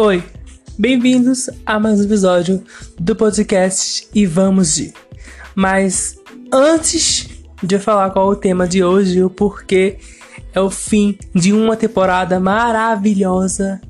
Oi, 0.00 0.22
bem-vindos 0.78 1.50
a 1.66 1.80
mais 1.80 1.98
um 1.98 2.04
episódio 2.04 2.62
do 3.00 3.16
podcast 3.16 4.06
E 4.14 4.26
Vamos 4.26 4.76
de. 4.76 4.94
Mas 5.56 6.16
antes 6.52 7.28
de 7.60 7.74
eu 7.74 7.80
falar 7.80 8.10
qual 8.10 8.30
é 8.30 8.36
o 8.36 8.38
tema 8.38 8.68
de 8.68 8.84
hoje, 8.84 9.20
o 9.24 9.28
porquê 9.28 9.98
é 10.54 10.60
o 10.60 10.70
fim 10.70 11.18
de 11.34 11.52
uma 11.52 11.76
temporada 11.76 12.38
maravilhosa. 12.38 13.80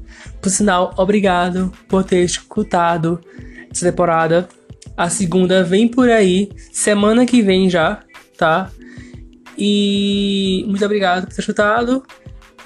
Por 0.41 0.49
sinal, 0.49 0.95
obrigado 0.97 1.71
por 1.87 2.03
ter 2.03 2.25
escutado 2.25 3.21
essa 3.71 3.85
temporada. 3.85 4.49
A 4.97 5.11
segunda 5.11 5.63
vem 5.63 5.87
por 5.87 6.09
aí, 6.09 6.51
semana 6.73 7.27
que 7.27 7.43
vem 7.43 7.69
já, 7.69 8.01
tá? 8.39 8.71
E 9.59 10.65
muito 10.67 10.87
obrigado 10.87 11.27
por 11.27 11.35
ter 11.35 11.43
escutado. 11.43 12.03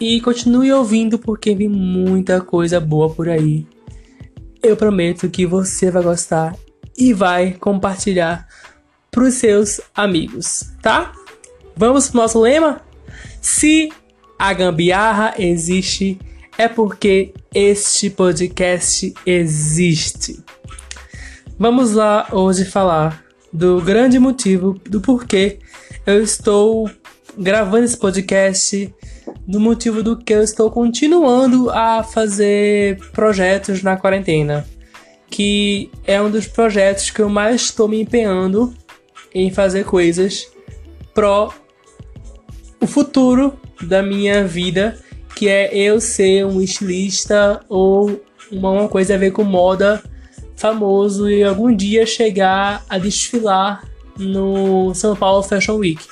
E 0.05 0.21
continue 0.21 0.73
ouvindo 0.73 1.17
porque 1.17 1.55
vem 1.55 1.69
muita 1.69 2.41
coisa 2.41 2.81
boa 2.81 3.09
por 3.09 3.29
aí. 3.29 3.65
Eu 4.61 4.77
prometo 4.77 5.31
que 5.31 5.47
você 5.47 5.93
vai 5.93 6.03
gostar 6.03 6.57
e 6.99 7.13
vai 7.13 7.53
compartilhar 7.53 8.49
para 9.13 9.23
os 9.23 9.35
seus 9.35 9.81
amigos, 9.95 10.73
tá? 10.83 11.13
Vamos 11.77 12.09
pro 12.09 12.21
nosso 12.21 12.41
lema? 12.41 12.81
Se 13.41 13.93
a 14.37 14.53
gambiarra 14.53 15.35
existe, 15.39 16.19
é 16.59 16.67
porque 16.67 17.33
este 17.55 18.11
podcast 18.11 19.15
existe. 19.25 20.43
Vamos 21.57 21.93
lá 21.93 22.27
hoje 22.33 22.65
falar 22.65 23.25
do 23.53 23.81
grande 23.81 24.19
motivo 24.19 24.81
do 24.85 25.01
porquê 25.01 25.61
eu 26.05 26.21
estou 26.21 26.91
gravando 27.39 27.85
esse 27.85 27.97
podcast, 27.97 28.93
do 29.47 29.59
motivo 29.59 30.03
do 30.03 30.17
que 30.17 30.33
eu 30.33 30.43
estou 30.43 30.71
continuando 30.71 31.71
a 31.71 32.03
fazer 32.03 32.99
projetos 33.13 33.83
na 33.83 33.97
quarentena, 33.97 34.67
que 35.31 35.91
é 36.07 36.21
um 36.21 36.31
dos 36.31 36.47
projetos 36.47 37.11
que 37.11 37.21
eu 37.21 37.29
mais 37.29 37.63
estou 37.63 37.89
me 37.89 38.01
empenhando 38.01 38.73
em 39.35 39.51
fazer 39.51 39.85
coisas 39.85 40.47
pro 41.15 41.53
o 42.81 42.87
futuro 42.87 43.59
da 43.83 44.03
minha 44.03 44.45
vida, 44.45 44.99
que 45.35 45.49
é 45.49 45.75
eu 45.77 46.01
ser 46.01 46.45
um 46.45 46.61
estilista 46.61 47.61
ou 47.69 48.21
uma 48.51 48.89
coisa 48.89 49.15
a 49.15 49.19
ver 49.19 49.31
com 49.33 49.45
moda 49.45 50.03
famoso 50.57 51.29
e 51.29 51.43
algum 51.43 51.75
dia 51.75 52.07
chegar 52.07 52.85
a 52.89 52.99
desfilar 52.99 53.85
no 54.19 54.95
São 54.95 55.17
Paulo 55.17 55.43
Fashion 55.43 55.77
Week, 55.77 56.05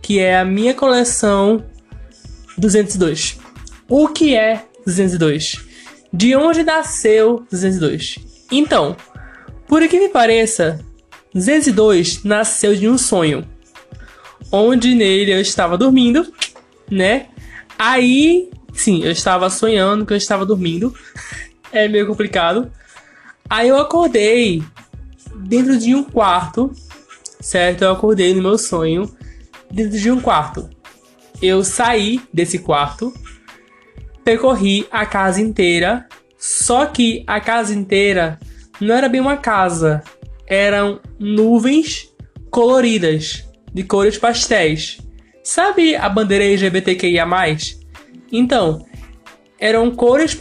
que 0.00 0.18
é 0.18 0.38
a 0.38 0.44
minha 0.44 0.74
coleção 0.74 1.64
202. 2.56 3.38
O 3.88 4.08
que 4.08 4.34
é 4.34 4.64
202? 4.86 5.64
De 6.12 6.34
onde 6.36 6.62
nasceu 6.62 7.46
202? 7.50 8.18
Então, 8.50 8.96
por 9.66 9.86
que 9.88 9.98
me 9.98 10.08
pareça, 10.08 10.84
202 11.34 12.22
nasceu 12.22 12.74
de 12.74 12.88
um 12.88 12.96
sonho, 12.96 13.44
onde 14.52 14.94
nele 14.94 15.32
eu 15.32 15.40
estava 15.40 15.76
dormindo, 15.76 16.32
né? 16.90 17.26
Aí, 17.78 18.50
sim, 18.72 19.02
eu 19.02 19.10
estava 19.10 19.50
sonhando 19.50 20.06
que 20.06 20.12
eu 20.12 20.16
estava 20.16 20.46
dormindo. 20.46 20.94
é 21.72 21.88
meio 21.88 22.06
complicado. 22.06 22.70
Aí 23.50 23.68
eu 23.68 23.78
acordei 23.78 24.62
dentro 25.34 25.76
de 25.76 25.94
um 25.94 26.04
quarto, 26.04 26.70
certo? 27.40 27.82
Eu 27.82 27.92
acordei 27.92 28.32
no 28.34 28.42
meu 28.42 28.56
sonho 28.56 29.10
dentro 29.70 29.98
de 29.98 30.10
um 30.10 30.20
quarto. 30.20 30.70
Eu 31.46 31.62
saí 31.62 32.22
desse 32.32 32.60
quarto, 32.60 33.12
percorri 34.24 34.86
a 34.90 35.04
casa 35.04 35.42
inteira, 35.42 36.08
só 36.38 36.86
que 36.86 37.22
a 37.26 37.38
casa 37.38 37.74
inteira 37.74 38.40
não 38.80 38.94
era 38.94 39.10
bem 39.10 39.20
uma 39.20 39.36
casa, 39.36 40.02
eram 40.46 41.00
nuvens 41.18 42.10
coloridas, 42.50 43.46
de 43.74 43.82
cores 43.82 44.16
pastéis. 44.16 44.96
Sabe 45.42 45.94
a 45.94 46.08
bandeira 46.08 46.44
LGBTQIA? 46.44 47.26
Então, 48.32 48.86
eram 49.60 49.90
cores, 49.90 50.34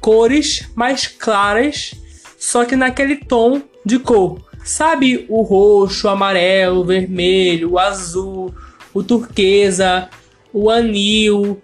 cores 0.00 0.66
mais 0.74 1.06
claras, 1.06 1.92
só 2.38 2.64
que 2.64 2.74
naquele 2.74 3.16
tom 3.16 3.60
de 3.84 3.98
cor. 3.98 4.40
Sabe 4.64 5.26
o 5.28 5.42
roxo, 5.42 6.06
o 6.06 6.10
amarelo, 6.10 6.80
o 6.80 6.84
vermelho, 6.86 7.72
o 7.72 7.78
azul, 7.78 8.54
o 8.94 9.02
turquesa, 9.02 10.08
o 10.52 10.70
anil. 10.70 11.60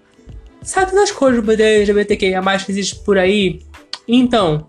Sabe 0.62 0.92
todas 0.92 1.10
as 1.10 1.40
bandeira 1.40 1.76
LGBTQIA 1.76 2.40
que 2.64 2.72
existe 2.72 2.96
por 2.96 3.18
aí? 3.18 3.60
Então, 4.08 4.66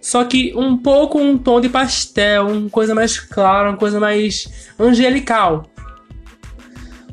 só 0.00 0.22
que 0.24 0.54
um 0.54 0.76
pouco 0.76 1.18
um 1.18 1.38
tom 1.38 1.60
de 1.60 1.68
pastel, 1.68 2.48
uma 2.48 2.68
coisa 2.68 2.94
mais 2.94 3.18
clara, 3.18 3.70
uma 3.70 3.78
coisa 3.78 3.98
mais 3.98 4.46
angelical. 4.78 5.64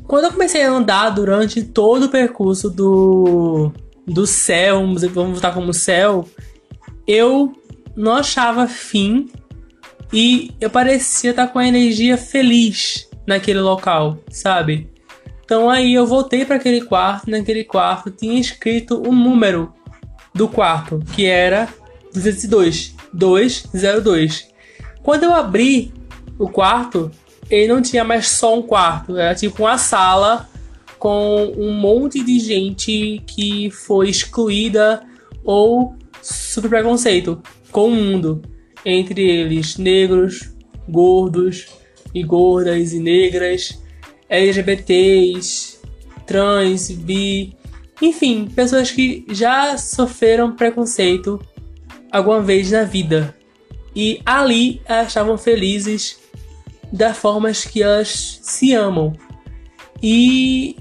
Quando 0.06 0.24
eu 0.24 0.32
comecei 0.32 0.62
a 0.62 0.70
andar 0.70 1.08
durante 1.08 1.62
todo 1.62 2.04
o 2.04 2.08
percurso 2.10 2.68
do, 2.68 3.72
do 4.06 4.26
céu, 4.26 4.86
vamos 5.10 5.34
botar 5.34 5.52
como 5.52 5.72
céu, 5.72 6.28
eu 7.06 7.54
não 7.96 8.16
achava 8.16 8.66
fim 8.66 9.30
e 10.12 10.50
eu 10.60 10.68
parecia 10.68 11.30
estar 11.30 11.46
com 11.46 11.58
a 11.58 11.66
energia 11.66 12.18
feliz 12.18 13.08
naquele 13.26 13.60
local, 13.60 14.18
sabe? 14.30 14.91
Então 15.52 15.68
aí 15.68 15.92
eu 15.92 16.06
voltei 16.06 16.46
para 16.46 16.56
aquele 16.56 16.80
quarto, 16.80 17.30
naquele 17.30 17.62
quarto 17.62 18.10
tinha 18.10 18.40
escrito 18.40 19.06
o 19.06 19.12
número 19.12 19.70
do 20.34 20.48
quarto, 20.48 20.98
que 21.14 21.26
era 21.26 21.68
202, 22.14 22.94
202. 23.12 24.48
Quando 25.02 25.24
eu 25.24 25.34
abri 25.34 25.92
o 26.38 26.48
quarto, 26.48 27.10
ele 27.50 27.70
não 27.70 27.82
tinha 27.82 28.02
mais 28.02 28.28
só 28.28 28.58
um 28.58 28.62
quarto, 28.62 29.14
era 29.14 29.34
tipo 29.34 29.64
uma 29.64 29.76
sala 29.76 30.48
com 30.98 31.52
um 31.58 31.70
monte 31.70 32.24
de 32.24 32.40
gente 32.40 33.22
que 33.26 33.70
foi 33.72 34.08
excluída 34.08 35.02
ou 35.44 35.94
super 36.22 36.70
preconceito 36.70 37.42
com 37.70 37.88
o 37.88 37.94
mundo, 37.94 38.40
entre 38.86 39.20
eles 39.20 39.76
negros, 39.76 40.50
gordos 40.88 41.66
e 42.14 42.22
gordas 42.22 42.94
e 42.94 42.98
negras, 42.98 43.81
LGBTs, 44.32 45.78
trans, 46.26 46.90
bi, 46.90 47.54
enfim, 48.00 48.46
pessoas 48.46 48.90
que 48.90 49.24
já 49.28 49.76
sofreram 49.76 50.56
preconceito 50.56 51.38
alguma 52.10 52.40
vez 52.40 52.70
na 52.70 52.84
vida. 52.84 53.36
E 53.94 54.22
ali 54.24 54.80
elas 54.86 55.08
estavam 55.08 55.36
felizes 55.36 56.18
da 56.90 57.12
formas 57.12 57.64
que 57.64 57.82
elas 57.82 58.38
se 58.42 58.72
amam. 58.72 59.12
E 60.02 60.76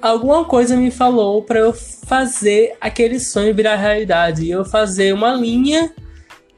alguma 0.00 0.44
coisa 0.44 0.76
me 0.76 0.90
falou 0.90 1.42
para 1.42 1.58
eu 1.58 1.72
fazer 1.72 2.76
aquele 2.80 3.18
sonho 3.18 3.54
virar 3.54 3.76
realidade. 3.76 4.48
Eu 4.48 4.64
fazer 4.64 5.12
uma 5.12 5.34
linha 5.34 5.92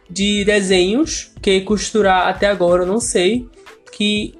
de 0.08 0.44
desenhos 0.44 1.32
que 1.40 1.62
costurar 1.62 2.28
até 2.28 2.46
agora 2.46 2.82
eu 2.82 2.86
não 2.86 3.00
sei, 3.00 3.48
que 3.92 4.34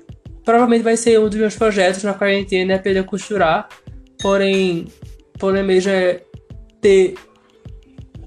provavelmente 0.46 0.82
vai 0.82 0.96
ser 0.96 1.18
um 1.18 1.28
dos 1.28 1.38
meus 1.38 1.56
projetos 1.56 2.04
na 2.04 2.14
quarentena 2.14 2.72
é 2.72 2.76
aprender 2.76 3.00
a 3.00 3.04
costurar. 3.04 3.68
Porém, 4.22 4.86
porém 5.40 5.64
mesmo 5.64 5.90
é 5.90 6.22
ter 6.80 7.14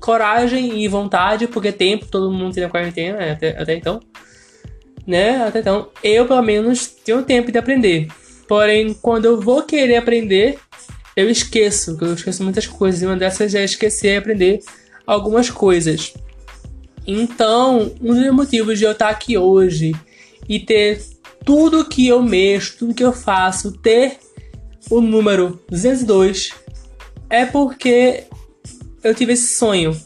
coragem 0.02 0.84
e 0.84 0.88
vontade, 0.90 1.48
porque 1.48 1.72
tempo 1.72 2.06
todo 2.06 2.32
mundo 2.32 2.54
tem 2.54 2.64
na 2.64 2.70
quarentena, 2.70 3.18
né, 3.18 3.32
até, 3.32 3.58
até 3.58 3.74
então. 3.74 4.02
Né? 5.08 5.42
Até 5.44 5.60
então, 5.60 5.90
eu 6.04 6.28
pelo 6.28 6.42
menos 6.42 6.88
tenho 6.88 7.24
tempo 7.24 7.54
de 7.54 7.58
aprender. 7.58 8.10
Porém, 8.50 8.94
quando 8.94 9.26
eu 9.26 9.40
vou 9.40 9.64
querer 9.64 9.96
aprender, 9.96 10.60
eu 11.16 11.30
esqueço, 11.30 11.98
eu 12.02 12.14
esqueço 12.14 12.44
muitas 12.44 12.68
coisas. 12.68 13.02
E 13.02 13.06
uma 13.06 13.16
dessas 13.16 13.56
é 13.56 13.64
esquecer 13.64 14.16
e 14.16 14.18
aprender 14.18 14.60
algumas 15.08 15.50
coisas. 15.50 16.14
Então, 17.08 17.94
um 18.02 18.14
dos 18.14 18.34
motivos 18.34 18.78
de 18.78 18.84
eu 18.84 18.92
estar 18.92 19.10
aqui 19.10 19.38
hoje 19.38 19.94
e 20.48 20.60
ter 20.60 21.02
tudo 21.50 21.84
que 21.84 22.08
eu 22.08 22.22
mexo, 22.22 22.78
tudo 22.78 22.94
que 22.94 23.04
eu 23.04 23.12
faço, 23.12 23.72
ter 23.72 24.20
o 24.88 25.02
número 25.02 25.60
202 25.68 26.52
é 27.28 27.44
porque 27.44 28.26
eu 29.04 29.16
tive 29.16 29.34
esse 29.34 29.58
sonho. 29.58 30.00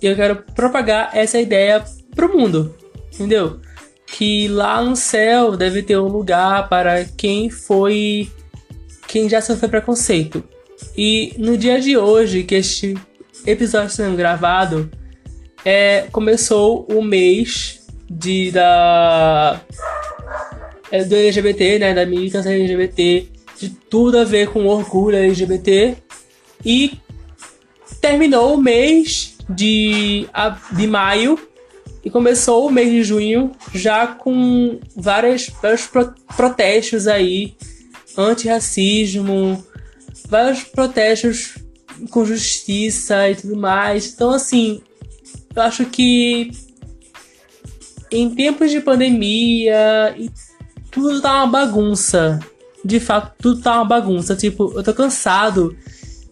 E 0.00 0.06
eu 0.06 0.14
quero 0.14 0.36
propagar 0.54 1.10
essa 1.12 1.40
ideia 1.40 1.84
pro 2.14 2.32
mundo, 2.32 2.72
entendeu? 3.12 3.58
Que 4.06 4.46
lá 4.46 4.80
no 4.80 4.94
céu 4.94 5.56
deve 5.56 5.82
ter 5.82 5.98
um 5.98 6.06
lugar 6.06 6.68
para 6.68 7.04
quem 7.04 7.50
foi. 7.50 8.30
quem 9.08 9.28
já 9.28 9.40
sofreu 9.40 9.68
preconceito. 9.68 10.44
E 10.96 11.34
no 11.36 11.58
dia 11.58 11.80
de 11.80 11.96
hoje, 11.96 12.44
que 12.44 12.54
este 12.54 12.94
episódio 13.44 13.88
está 13.88 14.04
sendo 14.04 14.16
gravado, 14.16 14.88
é, 15.64 16.06
começou 16.12 16.86
o 16.92 17.02
mês 17.02 17.84
de, 18.08 18.52
da, 18.52 19.60
é, 20.90 21.04
do 21.04 21.14
LGBT, 21.14 21.78
né? 21.78 21.94
Da 21.94 22.06
militância 22.06 22.50
LGBT, 22.50 23.28
de 23.58 23.70
tudo 23.70 24.18
a 24.18 24.24
ver 24.24 24.48
com 24.48 24.66
orgulho 24.66 25.16
LGBT. 25.16 25.96
E 26.64 26.98
terminou 28.00 28.54
o 28.54 28.60
mês 28.60 29.36
de, 29.48 30.26
de 30.72 30.86
maio 30.86 31.38
e 32.04 32.10
começou 32.10 32.66
o 32.66 32.70
mês 32.70 32.90
de 32.90 33.02
junho 33.02 33.52
já 33.74 34.06
com 34.06 34.78
várias, 34.94 35.48
vários 35.60 35.88
protestos 36.36 37.06
aí, 37.06 37.54
antirracismo, 38.16 39.64
vários 40.28 40.62
protestos 40.62 41.58
com 42.10 42.24
justiça 42.24 43.28
e 43.30 43.34
tudo 43.34 43.56
mais. 43.56 44.12
Então, 44.12 44.30
assim, 44.30 44.80
eu 45.54 45.62
acho 45.62 45.84
que 45.86 46.50
em 48.10 48.34
tempos 48.34 48.70
de 48.70 48.80
pandemia 48.80 50.14
e 50.16 50.30
tudo 50.96 51.20
tá 51.20 51.44
uma 51.44 51.46
bagunça. 51.46 52.40
De 52.82 52.98
fato, 52.98 53.34
tudo 53.38 53.60
tá 53.60 53.74
uma 53.74 53.84
bagunça. 53.84 54.34
Tipo, 54.34 54.72
eu 54.74 54.82
tô 54.82 54.94
cansado 54.94 55.76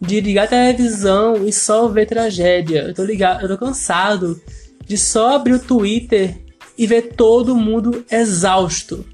de 0.01 0.23
ligar 0.23 0.45
a 0.45 0.49
televisão 0.49 1.47
e 1.47 1.53
só 1.53 1.87
ver 1.87 2.07
tragédia. 2.07 2.85
Eu 2.85 2.95
tô 2.95 3.05
ligado, 3.05 3.43
eu 3.43 3.49
tô 3.49 3.59
cansado 3.59 4.41
de 4.87 4.97
só 4.97 5.35
abrir 5.35 5.53
o 5.53 5.59
Twitter 5.59 6.43
e 6.79 6.87
ver 6.87 7.13
todo 7.15 7.55
mundo 7.55 8.07
exausto. 8.11 9.05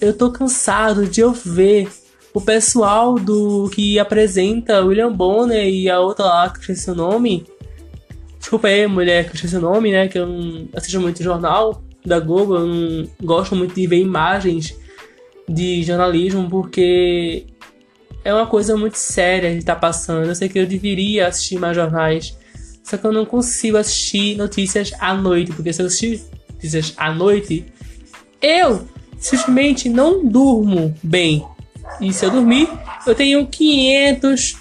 Eu 0.00 0.16
tô 0.16 0.30
cansado 0.30 1.06
de 1.06 1.20
eu 1.20 1.32
ver 1.32 1.88
o 2.32 2.40
pessoal 2.40 3.16
do 3.16 3.68
que 3.74 3.98
apresenta 3.98 4.80
William 4.80 5.12
Bonner 5.12 5.66
e 5.66 5.90
a 5.90 5.98
outra 5.98 6.24
lá 6.24 6.50
que 6.50 6.60
esqueci 6.60 6.88
o 6.88 6.94
nome. 6.94 7.44
Desculpa 8.38 8.68
aí, 8.68 8.86
mulher, 8.86 9.28
que 9.28 9.34
esqueci 9.34 9.56
o 9.56 9.60
nome, 9.60 9.90
né? 9.90 10.06
Que 10.06 10.18
eu 10.20 10.26
não 10.26 10.68
assisto 10.72 11.00
muito 11.00 11.20
jornal 11.20 11.82
da 12.04 12.18
Globo, 12.18 12.56
eu 12.56 12.66
não 12.66 13.08
gosto 13.22 13.54
muito 13.54 13.74
de 13.74 13.86
ver 13.86 13.98
imagens 13.98 14.76
de 15.48 15.82
jornalismo 15.82 16.48
porque 16.48 17.46
é 18.24 18.32
uma 18.32 18.46
coisa 18.46 18.76
muito 18.76 18.96
séria 18.96 19.50
de 19.50 19.58
estar 19.58 19.74
tá 19.74 19.80
passando. 19.80 20.26
Eu 20.26 20.34
sei 20.34 20.48
que 20.48 20.58
eu 20.58 20.66
deveria 20.66 21.28
assistir 21.28 21.58
mais 21.58 21.76
jornais, 21.76 22.36
só 22.82 22.96
que 22.96 23.06
eu 23.06 23.12
não 23.12 23.24
consigo 23.24 23.76
assistir 23.76 24.36
notícias 24.36 24.92
à 24.98 25.14
noite, 25.14 25.52
porque 25.52 25.72
se 25.72 25.82
eu 25.82 25.86
assistir 25.86 26.22
notícias 26.54 26.94
à 26.96 27.12
noite, 27.12 27.66
eu 28.40 28.86
simplesmente 29.18 29.88
não 29.88 30.24
durmo 30.24 30.94
bem. 31.02 31.44
E 32.00 32.12
se 32.12 32.24
eu 32.24 32.30
dormir, 32.30 32.68
eu 33.06 33.14
tenho 33.14 33.46
500 33.46 34.56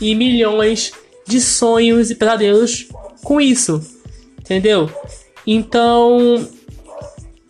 e 0.00 0.14
milhões 0.14 0.92
de 1.26 1.40
sonhos 1.40 2.10
e 2.10 2.14
pesadelos 2.14 2.88
com 3.22 3.40
isso. 3.40 3.80
Entendeu? 4.38 4.90
Então, 5.46 6.46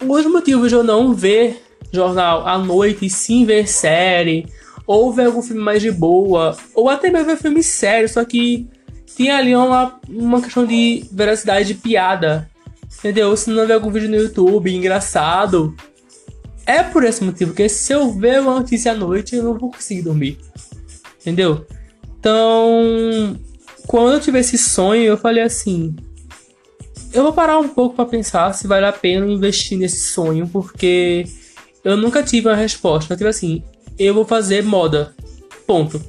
os 0.09 0.27
motivos 0.27 0.69
de 0.69 0.75
eu 0.75 0.83
não 0.83 1.15
ver 1.15 1.63
jornal 1.93 2.47
à 2.47 2.59
noite 2.59 3.07
e 3.07 3.11
sim 3.11 3.45
ver 3.45 3.69
série, 3.69 4.47
ou 4.87 5.13
ver 5.13 5.27
algum 5.27 5.43
filme 5.43 5.63
mais 5.63 5.83
de 5.83 5.91
boa, 5.91 6.57
ou 6.75 6.89
até 6.89 7.11
mesmo 7.11 7.27
ver 7.27 7.37
filme 7.37 7.63
sério, 7.63 8.09
só 8.09 8.25
que 8.25 8.67
tinha 9.15 9.37
ali 9.37 9.55
uma, 9.55 10.01
uma 10.09 10.41
questão 10.41 10.65
de 10.65 11.05
veracidade 11.13 11.69
de 11.69 11.75
piada. 11.75 12.51
Entendeu? 12.99 13.37
Se 13.37 13.51
não 13.51 13.67
ver 13.67 13.75
algum 13.75 13.91
vídeo 13.91 14.09
no 14.09 14.17
YouTube 14.17 14.75
engraçado, 14.75 15.75
é 16.67 16.83
por 16.83 17.05
esse 17.05 17.23
motivo, 17.23 17.51
porque 17.51 17.69
se 17.69 17.93
eu 17.93 18.13
ver 18.13 18.41
uma 18.41 18.61
notícia 18.61 18.93
à 18.93 18.95
noite, 18.95 19.37
eu 19.37 19.43
não 19.43 19.59
vou 19.59 19.71
conseguir 19.71 20.03
dormir. 20.03 20.39
Entendeu? 21.21 21.67
Então, 22.19 23.37
quando 23.87 24.15
eu 24.15 24.21
tive 24.21 24.39
esse 24.39 24.57
sonho, 24.57 25.03
eu 25.03 25.17
falei 25.17 25.43
assim: 25.43 25.95
eu 27.13 27.23
vou 27.23 27.33
parar 27.33 27.59
um 27.59 27.69
pouco 27.69 27.97
para 27.97 28.07
pensar 28.07 28.53
se 28.55 28.67
vale 28.67 28.87
a 28.87 28.93
pena 28.93 29.27
investir 29.27 29.79
nesse 29.79 30.13
sonho, 30.13 30.49
porque 30.49 31.25
eu 31.85 31.97
nunca 31.97 32.23
tive 32.23 32.49
uma 32.49 32.57
resposta. 32.57 33.13
Eu 33.13 33.17
tive 33.19 33.31
assim: 33.31 33.63
eu 33.99 34.15
vou 34.15 34.25
fazer 34.25 34.63
moda. 34.63 35.15
Ponto. 35.67 36.03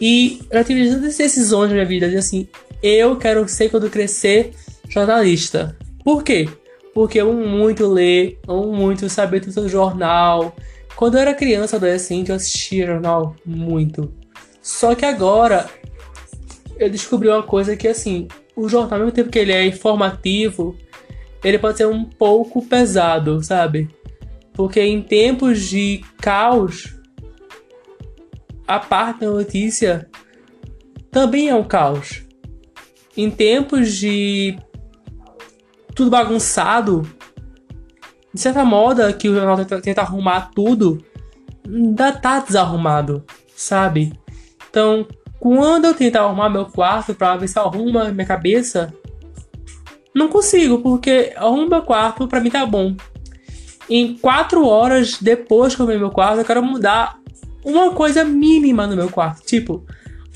E 0.00 0.40
eu 0.50 0.64
tive 0.64 0.88
tantas 0.88 1.16
decisões 1.16 1.68
na 1.68 1.74
minha 1.74 1.86
vida 1.86 2.08
de 2.08 2.16
assim: 2.16 2.48
eu 2.82 3.16
quero 3.16 3.48
ser 3.48 3.68
quando 3.68 3.90
crescer 3.90 4.52
jornalista. 4.88 5.76
Por 6.02 6.22
quê? 6.22 6.48
porque 6.94 7.20
eu 7.20 7.30
amo 7.30 7.46
muito 7.46 7.86
ler, 7.86 8.38
amo 8.46 8.72
muito 8.72 9.08
saber 9.08 9.40
tudo 9.40 9.52
sobre 9.52 9.70
jornal. 9.70 10.54
Quando 10.96 11.14
eu 11.14 11.20
era 11.20 11.34
criança, 11.34 11.76
adolescente, 11.76 12.30
eu 12.30 12.36
assistia 12.36 12.86
jornal 12.86 13.34
muito. 13.44 14.12
Só 14.60 14.94
que 14.94 15.04
agora 15.04 15.68
eu 16.76 16.90
descobri 16.90 17.28
uma 17.28 17.42
coisa 17.42 17.76
que 17.76 17.88
assim, 17.88 18.28
o 18.60 18.68
jornal, 18.68 18.92
ao 18.92 18.98
mesmo 18.98 19.12
tempo 19.12 19.30
que 19.30 19.38
ele 19.38 19.52
é 19.52 19.66
informativo, 19.66 20.76
ele 21.42 21.58
pode 21.58 21.78
ser 21.78 21.86
um 21.86 22.04
pouco 22.04 22.64
pesado, 22.66 23.42
sabe? 23.42 23.88
Porque 24.52 24.80
em 24.80 25.02
tempos 25.02 25.68
de 25.68 26.04
caos, 26.20 26.94
a 28.66 28.78
parte 28.78 29.20
da 29.20 29.30
notícia 29.30 30.08
também 31.10 31.48
é 31.48 31.54
um 31.54 31.64
caos. 31.64 32.22
Em 33.16 33.30
tempos 33.30 33.96
de 33.96 34.58
tudo 35.94 36.10
bagunçado. 36.10 37.08
De 38.32 38.40
certa 38.40 38.64
moda 38.64 39.12
que 39.12 39.28
o 39.28 39.34
jornal 39.34 39.64
tenta, 39.80 40.02
arrumar 40.02 40.50
tudo, 40.54 41.04
ainda 41.66 42.12
tá 42.12 42.38
desarrumado, 42.38 43.24
sabe? 43.56 44.12
Então, 44.68 45.06
quando 45.40 45.86
eu 45.86 45.94
tento 45.94 46.16
arrumar 46.16 46.50
meu 46.50 46.66
quarto 46.66 47.14
para 47.14 47.36
ver 47.38 47.48
se 47.48 47.58
arruma 47.58 48.12
minha 48.12 48.26
cabeça, 48.26 48.92
não 50.14 50.28
consigo, 50.28 50.80
porque 50.80 51.32
arrumar 51.34 51.66
meu 51.66 51.82
quarto 51.82 52.28
para 52.28 52.40
mim 52.40 52.50
tá 52.50 52.66
bom. 52.66 52.94
Em 53.88 54.16
quatro 54.18 54.66
horas 54.66 55.18
depois 55.18 55.74
que 55.74 55.80
eu 55.80 55.84
arrumei 55.84 55.98
meu 55.98 56.10
quarto, 56.10 56.40
eu 56.40 56.44
quero 56.44 56.62
mudar 56.62 57.18
uma 57.64 57.90
coisa 57.92 58.22
mínima 58.22 58.86
no 58.86 58.94
meu 58.94 59.08
quarto. 59.08 59.44
Tipo, 59.44 59.84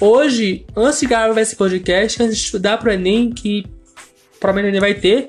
hoje, 0.00 0.64
antes 0.74 1.00
de 1.00 1.06
gravar 1.06 1.40
esse 1.40 1.54
podcast, 1.54 2.22
antes 2.22 2.38
de 2.38 2.44
estudar 2.44 2.78
pro 2.78 2.90
Enem, 2.90 3.30
que 3.30 3.66
provavelmente 4.40 4.80
vai 4.80 4.94
ter, 4.94 5.26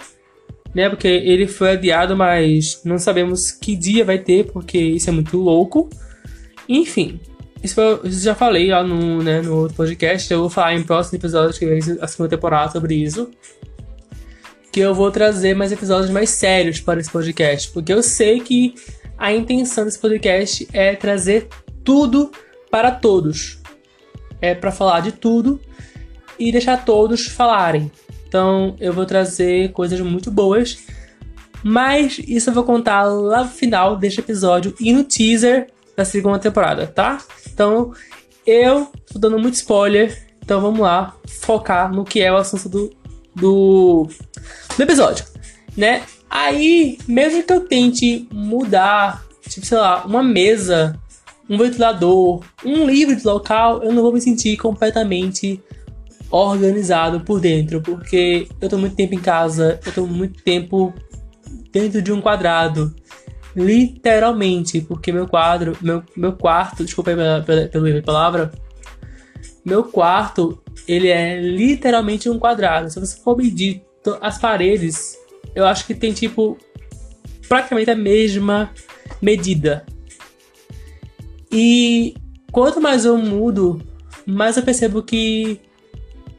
né? 0.74 0.90
Porque 0.90 1.08
ele 1.08 1.48
foi 1.48 1.72
adiado, 1.72 2.16
mas 2.16 2.82
não 2.86 2.98
sabemos 2.98 3.52
que 3.52 3.76
dia 3.76 4.06
vai 4.06 4.20
ter, 4.20 4.46
porque 4.52 4.78
isso 4.78 5.10
é 5.10 5.14
muito 5.14 5.38
louco. 5.38 5.90
Enfim, 6.68 7.20
isso, 7.66 7.82
isso 8.04 8.24
já 8.24 8.36
falei 8.36 8.70
lá 8.70 8.84
no, 8.84 9.22
né, 9.22 9.42
no 9.42 9.56
outro 9.58 9.76
podcast. 9.76 10.32
Eu 10.32 10.42
vou 10.42 10.50
falar 10.50 10.74
em 10.74 10.84
próximos 10.84 11.16
episódios 11.16 11.58
que 11.58 11.66
vem 11.66 11.80
a 12.00 12.08
segunda 12.08 12.30
temporada 12.30 12.72
sobre 12.72 12.96
isso. 12.96 13.30
Que 14.72 14.80
eu 14.80 14.94
vou 14.94 15.12
trazer 15.12 15.56
mais 15.56 15.72
episódios 15.72 16.10
mais 16.10 16.30
sérios 16.30 16.80
para 16.80 17.00
esse 17.00 17.10
podcast. 17.10 17.70
Porque 17.72 17.92
eu 17.92 18.02
sei 18.02 18.40
que 18.40 18.76
a 19.18 19.34
intenção 19.34 19.86
desse 19.86 20.00
podcast 20.00 20.68
é 20.72 20.96
trazer 20.96 21.48
tudo 21.84 22.32
para 22.70 22.92
todos. 22.92 23.60
É 24.42 24.54
para 24.54 24.72
falar 24.72 25.02
de 25.02 25.12
tudo 25.12 25.60
e 26.38 26.52
deixar 26.52 26.86
todos 26.86 27.26
falarem. 27.28 27.92
Então 28.28 28.76
eu 28.80 28.94
vou 28.94 29.06
trazer 29.06 29.72
coisas 29.72 30.00
muito 30.02 30.30
boas. 30.30 30.78
Mas 31.64 32.20
isso 32.20 32.50
eu 32.50 32.54
vou 32.54 32.64
contar 32.64 33.04
lá 33.04 33.44
no 33.44 33.50
final 33.50 33.98
deste 33.98 34.20
episódio 34.20 34.76
e 34.80 34.94
no 34.94 35.04
teaser 35.04 35.68
da 35.96 36.06
segunda 36.06 36.40
temporada, 36.40 36.88
tá? 36.88 37.20
Então 37.52 37.94
eu 38.46 38.88
tô 39.12 39.20
dando 39.20 39.40
muito 39.40 39.56
spoiler. 39.56 40.26
Então 40.44 40.62
vamos 40.62 40.80
lá 40.80 41.16
focar 41.28 41.92
no 41.92 42.04
que 42.04 42.22
é 42.22 42.32
o 42.32 42.38
assunto 42.38 42.70
do, 42.70 42.94
do, 43.36 44.08
do 44.78 44.84
episódio, 44.84 45.26
né? 45.76 46.04
Aí, 46.30 46.98
mesmo 47.08 47.42
que 47.44 47.54
eu 47.54 47.62
tente 47.62 48.28
mudar, 48.32 49.24
tipo, 49.48 49.66
sei 49.66 49.78
lá, 49.78 50.06
uma 50.06 50.22
mesa, 50.22 51.00
um 51.50 51.58
ventilador, 51.58 52.44
um 52.64 52.86
livro 52.86 53.16
de 53.16 53.26
local, 53.26 53.84
eu 53.84 53.92
não 53.92 54.04
vou 54.04 54.12
me 54.12 54.22
sentir 54.22 54.58
completamente 54.58 55.64
organizado 56.30 57.22
por 57.22 57.40
dentro, 57.40 57.82
porque 57.82 58.48
eu 58.60 58.68
tô 58.68 58.78
muito 58.78 58.96
tempo 58.96 59.14
em 59.14 59.20
casa, 59.20 59.80
eu 59.86 59.92
tô 59.92 60.06
muito 60.06 60.44
tempo 60.44 60.94
dentro 61.72 62.02
de 62.02 62.12
um 62.12 62.22
quadrado. 62.22 62.94
Literalmente, 63.56 64.82
porque 64.82 65.12
meu 65.12 65.28
quadro, 65.28 65.78
meu, 65.82 66.04
meu 66.16 66.34
quarto, 66.34 66.84
desculpa 66.84 67.12
aí 67.12 67.16
pela, 67.16 67.70
pela, 67.70 68.02
palavra, 68.02 68.52
meu 69.64 69.86
quarto, 69.86 70.62
ele 70.88 71.08
é 71.08 71.40
literalmente 71.40 72.30
um 72.30 72.38
quadrado. 72.38 72.90
Se 72.90 73.00
você 73.00 73.18
for 73.18 73.38
medir 73.38 73.82
as 74.22 74.38
paredes, 74.38 75.18
eu 75.56 75.66
acho 75.66 75.86
que 75.88 75.96
tem 75.96 76.12
tipo 76.12 76.58
praticamente 77.48 77.90
a 77.90 77.96
mesma 77.96 78.72
medida. 79.22 79.86
E 81.50 82.16
quanto 82.52 82.82
mais 82.82 83.06
eu 83.06 83.18
mudo, 83.18 83.82
mais 84.26 84.58
eu 84.58 84.64
percebo 84.64 85.02
que 85.02 85.62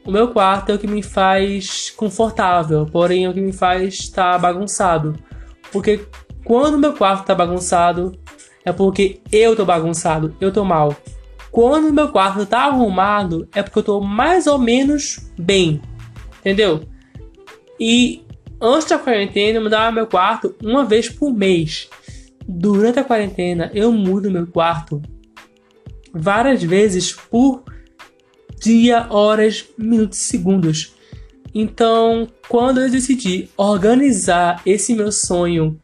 o 0.05 0.11
meu 0.11 0.29
quarto 0.29 0.71
é 0.71 0.75
o 0.75 0.79
que 0.79 0.87
me 0.87 1.01
faz 1.01 1.89
confortável, 1.89 2.85
porém 2.85 3.25
é 3.25 3.29
o 3.29 3.33
que 3.33 3.41
me 3.41 3.51
faz 3.51 3.95
estar 3.95 4.33
tá 4.33 4.37
bagunçado. 4.37 5.17
Porque 5.71 6.05
quando 6.47 6.79
meu 6.79 6.93
quarto 6.93 7.23
está 7.23 7.35
bagunçado, 7.35 8.17
é 8.63 8.71
porque 8.71 9.19
eu 9.33 9.53
tô 9.53 9.65
bagunçado, 9.65 10.33
eu 10.39 10.49
tô 10.49 10.63
mal. 10.63 10.95
Quando 11.51 11.91
meu 11.91 12.07
quarto 12.07 12.45
tá 12.45 12.59
arrumado, 12.59 13.49
é 13.53 13.61
porque 13.61 13.79
eu 13.79 13.83
tô 13.83 13.99
mais 13.99 14.47
ou 14.47 14.57
menos 14.57 15.29
bem. 15.37 15.81
Entendeu? 16.39 16.83
E 17.77 18.23
antes 18.61 18.87
da 18.87 18.97
quarentena, 18.97 19.57
eu 19.57 19.61
mudava 19.61 19.91
meu 19.91 20.07
quarto 20.07 20.55
uma 20.63 20.85
vez 20.85 21.09
por 21.09 21.33
mês. 21.33 21.89
Durante 22.47 22.97
a 22.97 23.03
quarentena, 23.03 23.69
eu 23.73 23.91
mudo 23.91 24.31
meu 24.31 24.47
quarto 24.47 25.01
várias 26.13 26.63
vezes 26.63 27.11
por 27.11 27.61
dia, 28.57 29.05
horas, 29.09 29.65
minutos, 29.77 30.19
segundos. 30.19 30.95
Então, 31.53 32.25
quando 32.47 32.79
eu 32.79 32.89
decidi 32.89 33.49
organizar 33.57 34.61
esse 34.65 34.95
meu 34.95 35.11
sonho 35.11 35.77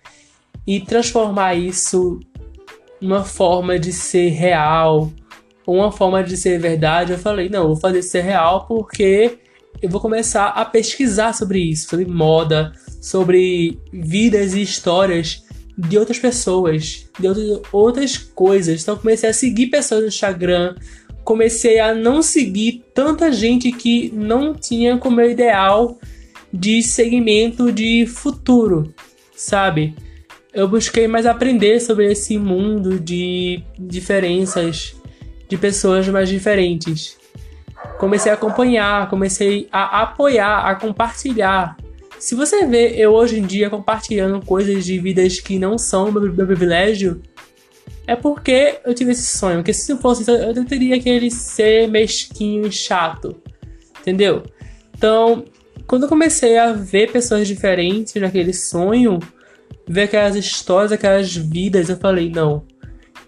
e 0.66 0.80
transformar 0.80 1.56
isso 1.56 2.20
numa 3.02 3.24
forma 3.24 3.78
de 3.78 3.92
ser 3.92 4.30
real, 4.30 5.12
uma 5.68 5.92
forma 5.92 6.24
de 6.24 6.38
ser 6.38 6.60
verdade, 6.60 7.14
eu 7.14 7.18
falei, 7.18 7.50
não, 7.50 7.64
eu 7.64 7.68
vou 7.70 7.78
fazer 7.78 8.02
ser 8.02 8.22
real 8.22 8.66
porque 8.68 9.40
eu 9.82 9.90
vou 9.90 10.00
começar 10.00 10.48
a 10.48 10.64
pesquisar 10.64 11.34
sobre 11.34 11.60
isso, 11.60 11.90
sobre 11.90 12.06
moda, 12.06 12.72
sobre 13.02 13.80
vidas 13.92 14.54
e 14.54 14.62
histórias 14.62 15.44
de 15.78 15.98
outras 15.98 16.20
pessoas, 16.20 17.10
de 17.20 17.28
outras 17.72 18.18
coisas. 18.18 18.82
Então 18.82 18.96
comecei 18.96 19.30
a 19.30 19.34
seguir 19.34 19.68
pessoas 19.68 20.02
no 20.02 20.08
Instagram, 20.08 20.76
comecei 21.24 21.80
a 21.80 21.94
não 21.94 22.22
seguir 22.22 22.86
tanta 22.94 23.32
gente 23.32 23.72
que 23.72 24.12
não 24.14 24.54
tinha 24.54 24.98
como 24.98 25.18
meu 25.18 25.30
ideal 25.30 25.98
de 26.54 26.84
segmento 26.84 27.72
de 27.72 28.06
futuro, 28.06 28.94
sabe? 29.36 29.96
Eu 30.54 30.68
busquei 30.68 31.08
mais 31.08 31.26
aprender 31.26 31.80
sobre 31.80 32.12
esse 32.12 32.38
mundo 32.38 33.00
de 33.00 33.64
diferenças 33.78 34.96
de 35.50 35.58
pessoas 35.58 36.08
mais 36.08 36.30
diferentes. 36.30 37.18
Comecei 38.00 38.32
a 38.32 38.36
acompanhar, 38.36 39.10
comecei 39.10 39.68
a 39.72 40.02
apoiar, 40.04 40.70
a 40.70 40.76
compartilhar 40.76 41.76
se 42.24 42.36
você 42.36 42.66
vê 42.66 42.96
eu 42.96 43.12
hoje 43.12 43.38
em 43.38 43.46
dia 43.46 43.70
compartilhando 43.70 44.46
coisas 44.46 44.86
de 44.86 44.98
vidas 44.98 45.42
que 45.42 45.60
não 45.60 45.78
são 45.78 46.10
meu, 46.10 46.48
privilégio, 46.48 47.22
é 48.08 48.16
porque 48.16 48.80
eu 48.86 48.94
tive 48.94 49.12
esse 49.12 49.38
sonho. 49.38 49.58
Porque 49.58 49.74
se 49.74 49.92
não 49.92 50.00
fosse 50.00 50.24
eu 50.32 50.64
teria 50.64 50.96
aquele 50.96 51.30
ser 51.30 51.90
mesquinho 51.90 52.66
e 52.66 52.72
chato. 52.72 53.36
Entendeu? 54.00 54.42
Então, 54.96 55.44
quando 55.86 56.04
eu 56.04 56.08
comecei 56.10 56.58
a 56.58 56.72
ver 56.72 57.12
pessoas 57.12 57.46
diferentes 57.46 58.16
naquele 58.16 58.54
sonho, 58.54 59.20
ver 59.88 60.04
aquelas 60.04 60.36
histórias, 60.36 60.92
aquelas 60.92 61.36
vidas, 61.36 61.90
eu 61.90 61.98
falei: 61.98 62.30
não, 62.30 62.66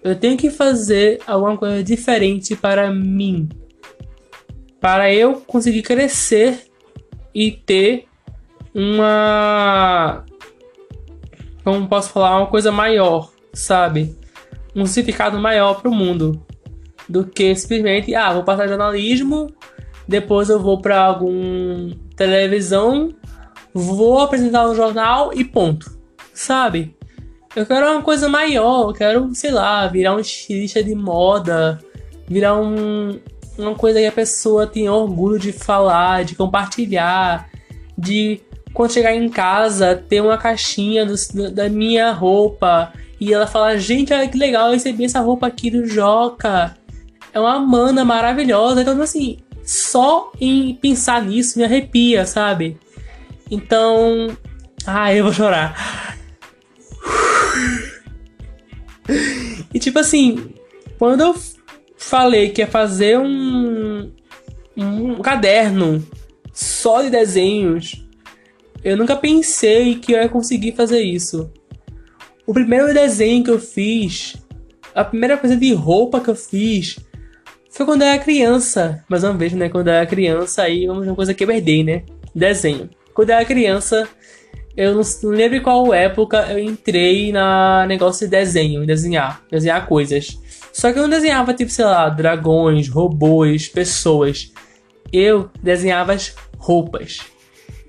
eu 0.02 0.14
tenho 0.14 0.36
que 0.36 0.50
fazer 0.50 1.20
alguma 1.26 1.56
coisa 1.56 1.82
diferente 1.82 2.54
para 2.54 2.90
mim. 2.90 3.48
Para 4.80 5.12
eu 5.12 5.40
conseguir 5.40 5.82
crescer 5.82 6.66
e 7.34 7.50
ter 7.50 8.06
uma. 8.74 10.24
Como 11.64 11.88
posso 11.88 12.10
falar? 12.10 12.36
Uma 12.38 12.46
coisa 12.46 12.70
maior, 12.70 13.32
sabe? 13.52 14.16
Um 14.74 14.86
significado 14.86 15.38
maior 15.38 15.80
para 15.80 15.90
o 15.90 15.94
mundo 15.94 16.46
do 17.08 17.24
que 17.24 17.54
simplesmente, 17.54 18.14
ah, 18.14 18.32
vou 18.32 18.44
passar 18.44 18.68
jornalismo, 18.68 19.52
depois 20.06 20.48
eu 20.48 20.60
vou 20.60 20.80
para 20.80 21.00
algum 21.00 21.90
televisão, 22.16 23.14
vou 23.72 24.20
apresentar 24.20 24.68
um 24.68 24.74
jornal 24.74 25.32
e 25.32 25.44
ponto, 25.44 25.95
sabe? 26.36 26.94
Eu 27.54 27.64
quero 27.64 27.90
uma 27.90 28.02
coisa 28.02 28.28
maior, 28.28 28.90
eu 28.90 28.92
quero, 28.92 29.34
sei 29.34 29.50
lá, 29.50 29.86
virar 29.86 30.14
um 30.14 30.20
estilista 30.20 30.84
de 30.84 30.94
moda, 30.94 31.80
virar 32.28 32.54
um, 32.60 33.18
uma 33.56 33.74
coisa 33.74 33.98
que 33.98 34.06
a 34.06 34.12
pessoa 34.12 34.66
tem 34.66 34.88
orgulho 34.88 35.38
de 35.38 35.52
falar, 35.52 36.24
de 36.24 36.34
compartilhar, 36.34 37.48
de 37.96 38.42
quando 38.74 38.92
chegar 38.92 39.14
em 39.14 39.28
casa, 39.30 39.96
ter 39.96 40.20
uma 40.20 40.36
caixinha 40.36 41.06
do, 41.06 41.14
da 41.50 41.68
minha 41.68 42.12
roupa. 42.12 42.92
E 43.18 43.32
ela 43.32 43.46
fala, 43.46 43.78
gente, 43.78 44.12
olha 44.12 44.28
que 44.28 44.36
legal, 44.36 44.66
eu 44.66 44.74
recebi 44.74 45.06
essa 45.06 45.20
roupa 45.20 45.46
aqui 45.46 45.70
do 45.70 45.86
Joca. 45.86 46.76
É 47.32 47.40
uma 47.40 47.58
mana 47.58 48.04
maravilhosa. 48.04 48.82
Então, 48.82 49.00
assim, 49.00 49.38
só 49.64 50.30
em 50.38 50.74
pensar 50.74 51.22
nisso 51.22 51.58
me 51.58 51.64
arrepia, 51.64 52.26
sabe? 52.26 52.76
Então. 53.50 54.36
Ai, 54.86 55.20
eu 55.20 55.24
vou 55.24 55.32
chorar. 55.32 56.15
E 59.72 59.78
tipo 59.78 59.98
assim, 59.98 60.54
quando 60.98 61.20
eu 61.20 61.34
falei 61.96 62.50
que 62.50 62.60
ia 62.60 62.66
fazer 62.66 63.18
um, 63.18 64.10
um 64.76 65.16
caderno 65.16 66.06
só 66.52 67.02
de 67.02 67.10
desenhos 67.10 68.06
eu 68.86 68.96
nunca 68.96 69.16
pensei 69.16 69.96
que 69.96 70.12
eu 70.12 70.22
ia 70.22 70.28
conseguir 70.28 70.70
fazer 70.76 71.02
isso. 71.02 71.50
O 72.46 72.54
primeiro 72.54 72.94
desenho 72.94 73.42
que 73.42 73.50
eu 73.50 73.58
fiz, 73.58 74.36
a 74.94 75.02
primeira 75.04 75.36
coisa 75.36 75.56
de 75.56 75.72
roupa 75.74 76.20
que 76.20 76.28
eu 76.28 76.36
fiz, 76.36 76.96
foi 77.68 77.84
quando 77.84 78.02
eu 78.02 78.06
era 78.06 78.22
criança. 78.22 79.04
Mais 79.08 79.24
uma 79.24 79.32
vez, 79.32 79.52
né? 79.54 79.68
Quando 79.68 79.88
eu 79.88 79.94
era 79.94 80.06
criança, 80.06 80.62
aí 80.62 80.88
uma 80.88 81.16
coisa 81.16 81.34
que 81.34 81.42
eu 81.42 81.50
herdei, 81.50 81.82
né? 81.82 82.04
Desenho. 82.32 82.88
Quando 83.12 83.30
eu 83.30 83.34
era 83.34 83.44
criança, 83.44 84.08
eu 84.76 84.94
não, 84.94 85.02
lembro 85.30 85.62
qual 85.62 85.94
época 85.94 86.46
eu 86.50 86.58
entrei 86.58 87.32
na 87.32 87.86
negócio 87.86 88.26
de 88.26 88.30
desenho, 88.30 88.86
desenhar, 88.86 89.42
desenhar 89.50 89.86
coisas. 89.86 90.38
Só 90.72 90.92
que 90.92 90.98
eu 90.98 91.02
não 91.02 91.08
desenhava, 91.08 91.54
tipo, 91.54 91.70
sei 91.70 91.86
lá, 91.86 92.08
dragões, 92.10 92.88
robôs, 92.88 93.68
pessoas. 93.68 94.52
Eu 95.10 95.48
desenhava 95.62 96.12
as 96.12 96.34
roupas. 96.58 97.20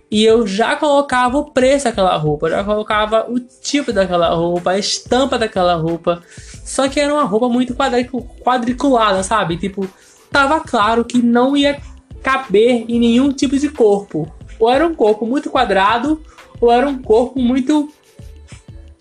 E 0.09 0.23
eu 0.23 0.47
já 0.47 0.77
colocava 0.77 1.37
o 1.37 1.51
preço 1.51 1.83
daquela 1.83 2.15
roupa, 2.15 2.49
já 2.49 2.63
colocava 2.63 3.29
o 3.29 3.37
tipo 3.39 3.91
daquela 3.91 4.29
roupa, 4.29 4.71
a 4.71 4.79
estampa 4.79 5.37
daquela 5.37 5.75
roupa. 5.75 6.23
Só 6.63 6.87
que 6.87 6.99
era 6.99 7.13
uma 7.13 7.25
roupa 7.25 7.49
muito 7.49 7.75
quadriculada, 7.75 9.21
sabe? 9.21 9.57
Tipo, 9.57 9.85
tava 10.31 10.61
claro 10.61 11.03
que 11.03 11.21
não 11.21 11.57
ia 11.57 11.81
caber 12.23 12.85
em 12.87 12.99
nenhum 12.99 13.33
tipo 13.33 13.57
de 13.57 13.67
corpo. 13.67 14.31
Ou 14.57 14.69
era 14.69 14.87
um 14.87 14.95
corpo 14.95 15.25
muito 15.25 15.49
quadrado, 15.49 16.21
ou 16.59 16.71
era 16.71 16.87
um 16.87 17.01
corpo 17.01 17.39
muito 17.39 17.91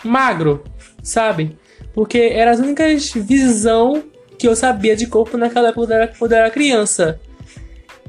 magro, 0.04 0.64
sabe? 1.02 1.56
Porque 1.94 2.18
eram 2.18 2.52
as 2.52 2.58
únicas 2.58 3.10
visão 3.12 4.02
que 4.38 4.46
eu 4.46 4.54
sabia 4.54 4.94
de 4.94 5.06
corpo 5.06 5.36
naquela 5.36 5.68
época 5.68 6.14
quando 6.18 6.32
eu 6.32 6.38
era 6.38 6.50
criança. 6.50 7.18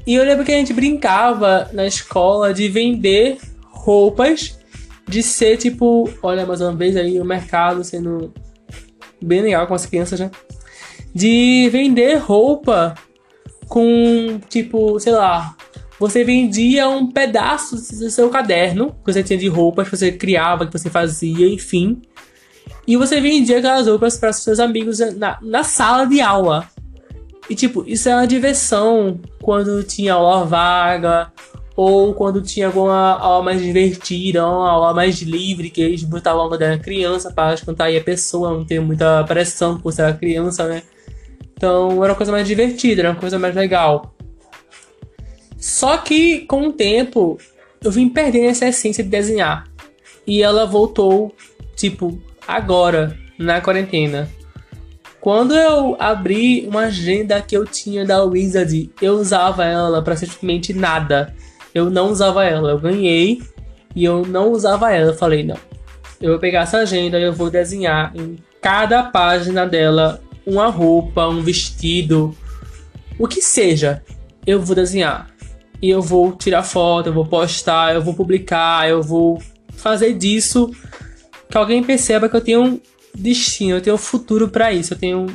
E 0.06 0.14
eu 0.14 0.24
lembro 0.24 0.44
que 0.44 0.52
a 0.52 0.56
gente 0.56 0.72
brincava 0.72 1.68
na 1.72 1.86
escola 1.86 2.52
de 2.52 2.68
vender 2.68 3.38
roupas, 3.64 4.58
de 5.06 5.22
ser 5.22 5.56
tipo, 5.56 6.08
olha, 6.22 6.46
mais 6.46 6.60
uma 6.60 6.74
vez 6.74 6.96
aí 6.96 7.20
o 7.20 7.24
mercado 7.24 7.82
sendo 7.82 8.32
bem 9.20 9.40
legal 9.40 9.66
com 9.66 9.74
as 9.74 9.86
crianças, 9.86 10.20
né? 10.20 10.30
De 11.14 11.68
vender 11.70 12.16
roupa 12.16 12.94
com 13.68 14.40
tipo, 14.48 14.98
sei 15.00 15.12
lá, 15.12 15.56
você 15.98 16.22
vendia 16.22 16.88
um 16.88 17.10
pedaço 17.10 17.76
do 17.76 18.10
seu 18.10 18.28
caderno 18.30 18.94
que 19.04 19.12
você 19.12 19.22
tinha 19.22 19.38
de 19.38 19.48
roupas 19.48 19.88
que 19.88 19.96
você 19.96 20.12
criava, 20.12 20.66
que 20.66 20.72
você 20.72 20.88
fazia, 20.88 21.48
enfim. 21.48 22.00
E 22.86 22.96
você 22.96 23.20
vendia 23.20 23.58
aquelas 23.58 23.86
roupas 23.86 24.16
para 24.16 24.32
seus 24.32 24.60
amigos 24.60 24.98
na, 25.16 25.38
na 25.42 25.64
sala 25.64 26.04
de 26.04 26.20
aula. 26.20 26.68
E 27.50 27.54
tipo, 27.54 27.82
isso 27.86 28.08
é 28.08 28.14
uma 28.14 28.26
diversão 28.26 29.20
quando 29.42 29.82
tinha 29.82 30.14
aula 30.14 30.44
vaga, 30.44 31.32
ou 31.74 32.12
quando 32.12 32.42
tinha 32.42 32.66
alguma 32.66 33.18
aula 33.18 33.44
mais 33.44 33.62
divertida, 33.62 34.44
uma 34.44 34.68
aula 34.68 34.92
mais 34.92 35.22
livre, 35.22 35.70
que 35.70 35.80
eles 35.80 36.02
botavam 36.02 36.48
quando 36.48 36.62
era 36.62 36.78
criança 36.78 37.32
para 37.32 37.56
aí 37.84 37.96
a 37.96 38.02
pessoa, 38.02 38.50
não 38.50 38.64
ter 38.64 38.80
muita 38.80 39.24
pressão 39.24 39.78
por 39.78 39.92
ser 39.92 40.16
criança, 40.18 40.66
né? 40.66 40.82
Então 41.54 42.02
era 42.04 42.12
uma 42.12 42.16
coisa 42.16 42.32
mais 42.32 42.46
divertida, 42.46 43.02
era 43.02 43.10
uma 43.10 43.20
coisa 43.20 43.38
mais 43.38 43.54
legal. 43.54 44.14
Só 45.58 45.98
que 45.98 46.40
com 46.40 46.68
o 46.68 46.72
tempo 46.72 47.38
eu 47.82 47.90
vim 47.90 48.08
perdendo 48.08 48.50
essa 48.50 48.68
essência 48.68 49.02
de 49.02 49.10
desenhar. 49.10 49.64
E 50.26 50.42
ela 50.42 50.66
voltou, 50.66 51.34
tipo, 51.74 52.20
agora, 52.46 53.16
na 53.38 53.60
quarentena. 53.60 54.28
Quando 55.20 55.54
eu 55.54 55.96
abri 55.98 56.66
uma 56.66 56.82
agenda 56.82 57.40
que 57.42 57.56
eu 57.56 57.64
tinha 57.64 58.04
da 58.04 58.22
Wizard, 58.22 58.90
eu 59.02 59.14
usava 59.14 59.64
ela 59.64 60.00
para 60.00 60.16
simplesmente 60.16 60.72
nada. 60.72 61.34
Eu 61.74 61.90
não 61.90 62.10
usava 62.10 62.44
ela, 62.44 62.70
eu 62.70 62.78
ganhei 62.78 63.42
e 63.94 64.04
eu 64.04 64.24
não 64.24 64.52
usava 64.52 64.92
ela. 64.92 65.10
Eu 65.10 65.16
falei, 65.16 65.42
não. 65.42 65.58
Eu 66.20 66.30
vou 66.30 66.38
pegar 66.38 66.62
essa 66.62 66.78
agenda 66.78 67.18
e 67.18 67.22
eu 67.22 67.32
vou 67.32 67.50
desenhar 67.50 68.12
em 68.16 68.38
cada 68.60 69.02
página 69.02 69.66
dela 69.66 70.20
uma 70.46 70.66
roupa, 70.66 71.28
um 71.28 71.42
vestido, 71.42 72.34
o 73.18 73.26
que 73.26 73.42
seja. 73.42 74.02
Eu 74.46 74.60
vou 74.60 74.74
desenhar. 74.74 75.28
E 75.80 75.90
eu 75.90 76.02
vou 76.02 76.32
tirar 76.32 76.62
foto, 76.62 77.08
eu 77.08 77.12
vou 77.12 77.26
postar, 77.26 77.94
eu 77.94 78.02
vou 78.02 78.14
publicar, 78.14 78.88
eu 78.88 79.02
vou 79.02 79.40
fazer 79.72 80.14
disso 80.14 80.70
que 81.48 81.56
alguém 81.56 81.82
perceba 81.82 82.28
que 82.28 82.36
eu 82.36 82.40
tenho 82.40 82.80
destino, 83.14 83.76
eu 83.76 83.80
tenho 83.80 83.96
um 83.96 83.98
futuro 83.98 84.48
para 84.48 84.72
isso. 84.72 84.94
Eu 84.94 84.98
tenho 84.98 85.26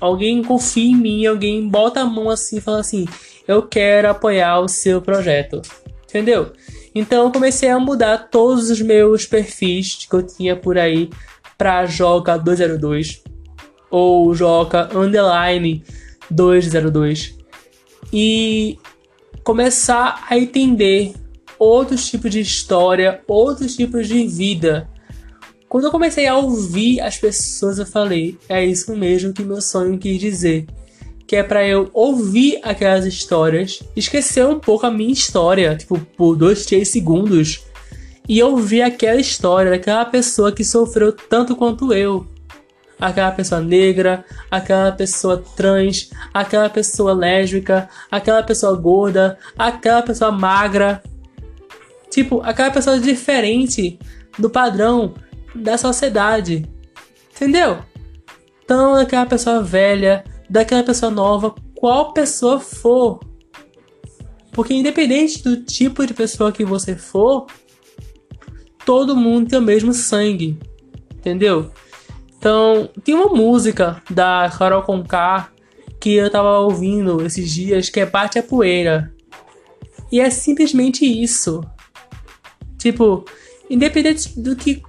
alguém 0.00 0.42
confia 0.42 0.90
em 0.90 0.96
mim, 0.96 1.26
alguém 1.26 1.68
bota 1.68 2.00
a 2.00 2.04
mão 2.04 2.28
assim 2.28 2.58
e 2.58 2.60
fala 2.60 2.80
assim: 2.80 3.06
"Eu 3.46 3.62
quero 3.62 4.10
apoiar 4.10 4.60
o 4.60 4.68
seu 4.68 5.00
projeto". 5.00 5.62
Entendeu? 6.08 6.52
Então 6.94 7.24
eu 7.24 7.32
comecei 7.32 7.70
a 7.70 7.78
mudar 7.78 8.28
todos 8.30 8.68
os 8.70 8.80
meus 8.80 9.24
perfis 9.24 10.06
que 10.08 10.14
eu 10.14 10.22
tinha 10.22 10.54
por 10.54 10.76
aí 10.76 11.08
para 11.56 11.86
Joca 11.86 12.36
202 12.36 13.22
ou 13.90 14.34
Joca 14.34 14.90
underline 14.94 15.82
202. 16.30 17.38
E 18.12 18.78
começar 19.42 20.24
a 20.28 20.38
entender 20.38 21.14
outros 21.58 22.08
tipos 22.08 22.30
de 22.30 22.40
história, 22.40 23.20
outros 23.26 23.76
tipos 23.76 24.08
de 24.08 24.26
vida. 24.26 24.88
Quando 25.68 25.84
eu 25.84 25.90
comecei 25.90 26.26
a 26.26 26.36
ouvir 26.36 27.00
as 27.00 27.18
pessoas, 27.18 27.78
eu 27.78 27.86
falei: 27.86 28.36
é 28.48 28.64
isso 28.64 28.94
mesmo 28.94 29.32
que 29.32 29.42
meu 29.42 29.60
sonho 29.60 29.98
quis 29.98 30.20
dizer. 30.20 30.66
Que 31.26 31.36
é 31.36 31.42
para 31.42 31.66
eu 31.66 31.88
ouvir 31.94 32.60
aquelas 32.62 33.06
histórias, 33.06 33.82
esquecer 33.96 34.44
um 34.44 34.58
pouco 34.58 34.84
a 34.84 34.90
minha 34.90 35.12
história, 35.12 35.74
tipo, 35.76 35.98
por 36.16 36.36
dois, 36.36 36.66
três 36.66 36.88
segundos, 36.88 37.62
e 38.28 38.42
ouvir 38.42 38.82
aquela 38.82 39.20
história 39.20 39.70
daquela 39.70 40.04
pessoa 40.04 40.52
que 40.52 40.62
sofreu 40.62 41.10
tanto 41.12 41.56
quanto 41.56 41.92
eu 41.94 42.26
aquela 43.02 43.32
pessoa 43.32 43.60
negra, 43.60 44.24
aquela 44.48 44.92
pessoa 44.92 45.42
trans, 45.56 46.08
aquela 46.32 46.70
pessoa 46.70 47.12
lésbica, 47.12 47.88
aquela 48.08 48.44
pessoa 48.44 48.76
gorda, 48.76 49.36
aquela 49.58 50.02
pessoa 50.02 50.30
magra. 50.30 51.02
Tipo, 52.08 52.40
aquela 52.42 52.70
pessoa 52.70 53.00
diferente 53.00 53.98
do 54.38 54.48
padrão 54.48 55.14
da 55.52 55.76
sociedade. 55.76 56.64
Entendeu? 57.34 57.80
Então, 58.64 58.94
daquela 58.94 59.26
pessoa 59.26 59.60
velha, 59.60 60.22
daquela 60.48 60.84
pessoa 60.84 61.10
nova, 61.10 61.54
qual 61.74 62.12
pessoa 62.12 62.60
for. 62.60 63.18
Porque 64.52 64.74
independente 64.74 65.42
do 65.42 65.56
tipo 65.56 66.06
de 66.06 66.14
pessoa 66.14 66.52
que 66.52 66.64
você 66.64 66.94
for, 66.94 67.46
todo 68.86 69.16
mundo 69.16 69.48
tem 69.48 69.58
o 69.58 69.62
mesmo 69.62 69.92
sangue. 69.92 70.56
Entendeu? 71.16 71.72
Então, 72.42 72.90
tem 73.04 73.14
uma 73.14 73.28
música 73.28 74.02
da 74.10 74.50
Carol 74.58 74.82
Conká 74.82 75.52
que 76.00 76.14
eu 76.14 76.28
tava 76.28 76.58
ouvindo 76.58 77.24
esses 77.24 77.48
dias 77.48 77.88
que 77.88 78.00
é 78.00 78.04
Bate 78.04 78.36
a 78.36 78.42
Poeira. 78.42 79.14
E 80.10 80.18
é 80.18 80.28
simplesmente 80.28 81.04
isso. 81.04 81.64
Tipo, 82.76 83.24
independente 83.70 84.40
do 84.40 84.56
que 84.56 84.82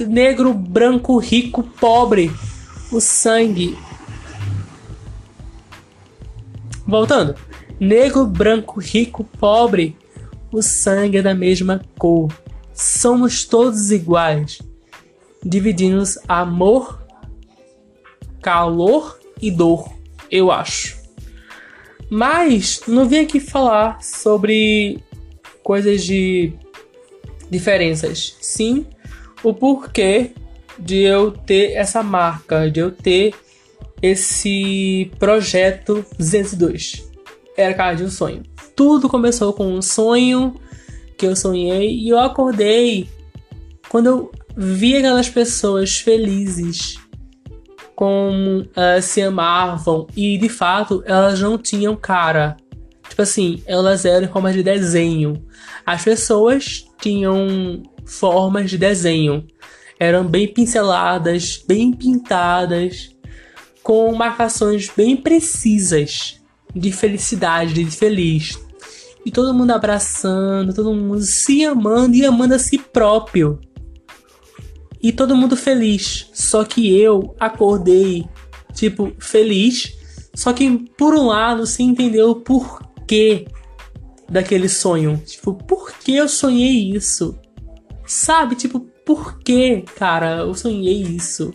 negro, 0.00 0.52
branco, 0.52 1.18
rico, 1.18 1.62
pobre, 1.62 2.32
o 2.90 3.00
sangue. 3.00 3.78
Voltando. 6.84 7.36
Negro, 7.78 8.26
branco, 8.26 8.80
rico, 8.80 9.22
pobre, 9.38 9.96
o 10.50 10.60
sangue 10.60 11.18
é 11.18 11.22
da 11.22 11.32
mesma 11.32 11.80
cor. 11.96 12.32
Somos 12.74 13.44
todos 13.44 13.92
iguais 13.92 14.58
dividindo 15.44 16.02
amor, 16.26 17.02
calor 18.42 19.18
e 19.40 19.50
dor, 19.50 19.90
eu 20.30 20.50
acho. 20.50 20.98
Mas 22.10 22.80
não 22.86 23.06
vim 23.06 23.18
aqui 23.18 23.38
falar 23.38 24.02
sobre 24.02 25.02
coisas 25.62 26.02
de 26.04 26.52
diferenças. 27.50 28.36
Sim, 28.40 28.86
o 29.42 29.52
porquê 29.52 30.32
de 30.78 31.02
eu 31.02 31.32
ter 31.32 31.72
essa 31.72 32.02
marca, 32.02 32.70
de 32.70 32.80
eu 32.80 32.90
ter 32.90 33.34
esse 34.00 35.10
projeto 35.18 36.04
202. 36.18 37.10
Era 37.56 37.74
cara 37.74 37.96
de 37.96 38.04
um 38.04 38.10
sonho. 38.10 38.42
Tudo 38.76 39.08
começou 39.08 39.52
com 39.52 39.66
um 39.66 39.82
sonho 39.82 40.54
que 41.16 41.26
eu 41.26 41.34
sonhei 41.34 41.90
e 41.96 42.08
eu 42.08 42.18
acordei 42.18 43.08
quando 43.88 44.06
eu 44.06 44.32
vi 44.60 44.96
aquelas 44.96 45.28
pessoas 45.28 46.00
felizes 46.00 46.98
como 47.94 48.62
uh, 48.62 49.00
se 49.00 49.22
amavam 49.22 50.08
e 50.16 50.36
de 50.36 50.48
fato 50.48 51.00
elas 51.06 51.40
não 51.40 51.56
tinham 51.56 51.94
cara. 51.94 52.56
Tipo 53.08 53.22
assim, 53.22 53.62
elas 53.66 54.04
eram 54.04 54.26
em 54.26 54.28
forma 54.28 54.52
de 54.52 54.64
desenho. 54.64 55.44
As 55.86 56.02
pessoas 56.02 56.84
tinham 57.00 57.84
formas 58.04 58.68
de 58.68 58.76
desenho. 58.76 59.46
Eram 59.98 60.24
bem 60.24 60.48
pinceladas, 60.52 61.62
bem 61.66 61.92
pintadas, 61.92 63.10
com 63.82 64.12
marcações 64.12 64.90
bem 64.94 65.16
precisas 65.16 66.40
de 66.74 66.90
felicidade, 66.90 67.74
de 67.74 67.90
feliz. 67.90 68.58
E 69.24 69.30
todo 69.30 69.54
mundo 69.54 69.70
abraçando, 69.70 70.74
todo 70.74 70.94
mundo 70.94 71.20
se 71.20 71.64
amando 71.64 72.16
e 72.16 72.24
amando 72.24 72.54
a 72.54 72.58
si 72.58 72.78
próprio 72.78 73.60
e 75.02 75.12
todo 75.12 75.36
mundo 75.36 75.56
feliz. 75.56 76.28
Só 76.32 76.64
que 76.64 76.96
eu 76.96 77.34
acordei, 77.38 78.26
tipo, 78.74 79.12
feliz. 79.18 79.96
Só 80.34 80.52
que 80.52 80.70
por 80.96 81.14
um 81.14 81.26
lado, 81.26 81.66
você 81.66 81.82
entendeu 81.82 82.30
o 82.30 82.36
porquê 82.36 83.46
daquele 84.28 84.68
sonho. 84.68 85.22
Tipo, 85.24 85.54
por 85.54 85.92
que 85.92 86.14
eu 86.14 86.28
sonhei 86.28 86.92
isso? 86.94 87.38
Sabe? 88.06 88.54
Tipo, 88.54 88.80
por 89.04 89.38
que, 89.38 89.82
cara, 89.96 90.38
eu 90.38 90.54
sonhei 90.54 91.02
isso? 91.02 91.52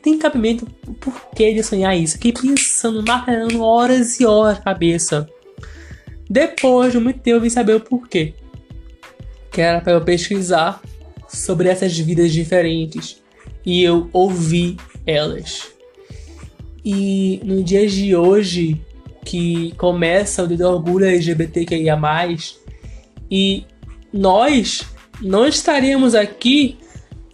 Tem 0.00 0.18
cabimento 0.18 0.66
o 0.86 0.94
porquê 0.94 1.52
de 1.52 1.62
sonhar 1.62 1.96
isso. 1.96 2.14
Fiquei 2.14 2.32
pensando, 2.32 3.02
martelando 3.06 3.62
horas 3.62 4.18
e 4.20 4.26
horas 4.26 4.58
na 4.58 4.64
cabeça. 4.64 5.28
Depois 6.28 6.92
de 6.92 6.98
muito 6.98 7.20
tempo, 7.20 7.36
eu 7.36 7.40
vim 7.40 7.50
saber 7.50 7.76
o 7.76 7.80
porquê. 7.80 8.34
Que 9.50 9.60
era 9.60 9.80
para 9.80 9.92
eu 9.92 10.04
pesquisar 10.04 10.80
sobre 11.32 11.68
essas 11.68 11.96
vidas 11.98 12.32
diferentes 12.32 13.22
e 13.64 13.82
eu 13.82 14.08
ouvi 14.12 14.76
elas. 15.06 15.72
E 16.84 17.40
no 17.44 17.62
dia 17.62 17.86
de 17.86 18.14
hoje, 18.14 18.80
que 19.24 19.72
começa 19.76 20.42
o 20.42 20.48
dia 20.48 20.56
do 20.56 20.68
orgulho 20.68 21.06
LGBTQIA, 21.06 21.98
e 23.30 23.64
nós 24.12 24.82
não 25.20 25.46
estaríamos 25.46 26.14
aqui 26.14 26.76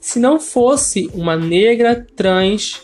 se 0.01 0.21
não 0.21 0.39
fosse 0.39 1.11
uma 1.13 1.37
negra 1.37 2.07
trans 2.15 2.83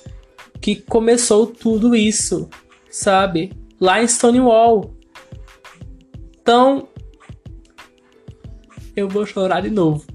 que 0.61 0.77
começou 0.77 1.47
tudo 1.47 1.95
isso, 1.95 2.49
sabe? 2.91 3.53
Lá 3.79 4.03
em 4.03 4.09
Stonewall. 4.09 4.95
Então, 6.41 6.89
eu 8.97 9.09
vou 9.09 9.27
chorar 9.27 9.61
de 9.61 9.71
novo. 9.71 10.14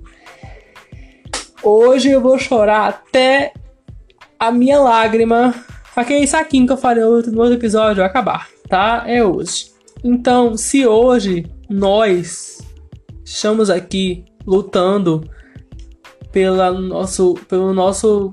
Hoje 1.62 2.10
eu 2.10 2.22
vou 2.22 2.40
chorar 2.40 2.88
até 2.88 3.54
a 4.40 4.52
minha 4.52 4.80
lágrima. 4.80 5.54
Aquele 5.96 6.26
saquinho 6.26 6.66
que 6.66 6.72
eu 6.72 6.78
falei 6.78 7.04
no 7.04 7.10
outro 7.12 7.54
episódio 7.54 8.04
acabar, 8.04 8.48
tá? 8.70 9.04
É 9.06 9.24
hoje. 9.24 9.72
Então, 10.04 10.56
se 10.56 10.88
hoje 10.88 11.46
nós 11.70 12.60
estamos 13.26 13.70
aqui 13.70 14.24
lutando 14.48 15.30
pela 16.32 16.72
nosso, 16.72 17.34
pelo 17.50 17.74
nosso 17.74 18.32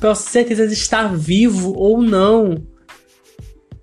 pela 0.00 0.14
certeza 0.14 0.66
de 0.66 0.74
estar 0.74 1.14
vivo 1.16 1.72
ou 1.76 2.02
não, 2.02 2.66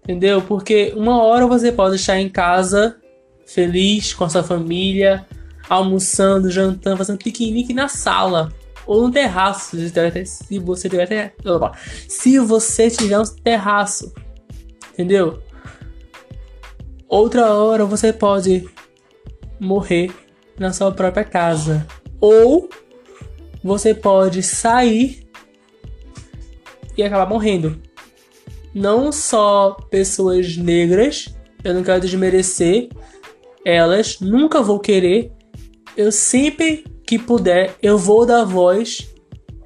entendeu? 0.03 0.41
Porque 0.41 0.93
uma 0.95 1.23
hora 1.23 1.47
você 1.47 1.71
pode 1.71 1.95
estar 1.95 2.19
em 2.19 2.29
casa 2.29 2.97
feliz 3.45 4.13
com 4.13 4.25
a 4.25 4.29
sua 4.29 4.43
família, 4.43 5.25
almoçando, 5.69 6.51
jantando, 6.51 6.97
fazendo 6.97 7.17
piquenique 7.17 7.73
na 7.73 7.87
sala 7.87 8.51
ou 8.85 9.07
no 9.07 9.11
terraço, 9.11 9.77
se 9.77 10.59
você 10.59 10.89
tiver 10.89 11.07
ter... 11.07 11.33
se 12.07 12.39
você 12.39 12.89
tiver 12.89 13.19
um 13.19 13.23
terraço, 13.23 14.13
entendeu? 14.91 15.41
Outra 17.07 17.53
hora 17.53 17.85
você 17.85 18.11
pode 18.11 18.67
morrer 19.59 20.11
na 20.57 20.73
sua 20.73 20.91
própria 20.91 21.23
casa 21.23 21.85
ou 22.19 22.69
você 23.63 23.93
pode 23.93 24.43
sair 24.43 25.25
e 26.97 27.03
acabar 27.03 27.27
morrendo. 27.27 27.81
Não 28.73 29.11
só 29.11 29.77
pessoas 29.89 30.57
negras, 30.57 31.33
eu 31.63 31.73
não 31.73 31.83
quero 31.83 32.01
desmerecer 32.01 32.89
elas, 33.65 34.19
nunca 34.19 34.61
vou 34.61 34.79
querer, 34.79 35.31
eu 35.95 36.11
sempre 36.11 36.85
que 37.05 37.19
puder, 37.19 37.75
eu 37.81 37.97
vou 37.97 38.25
dar 38.25 38.43
voz 38.43 39.13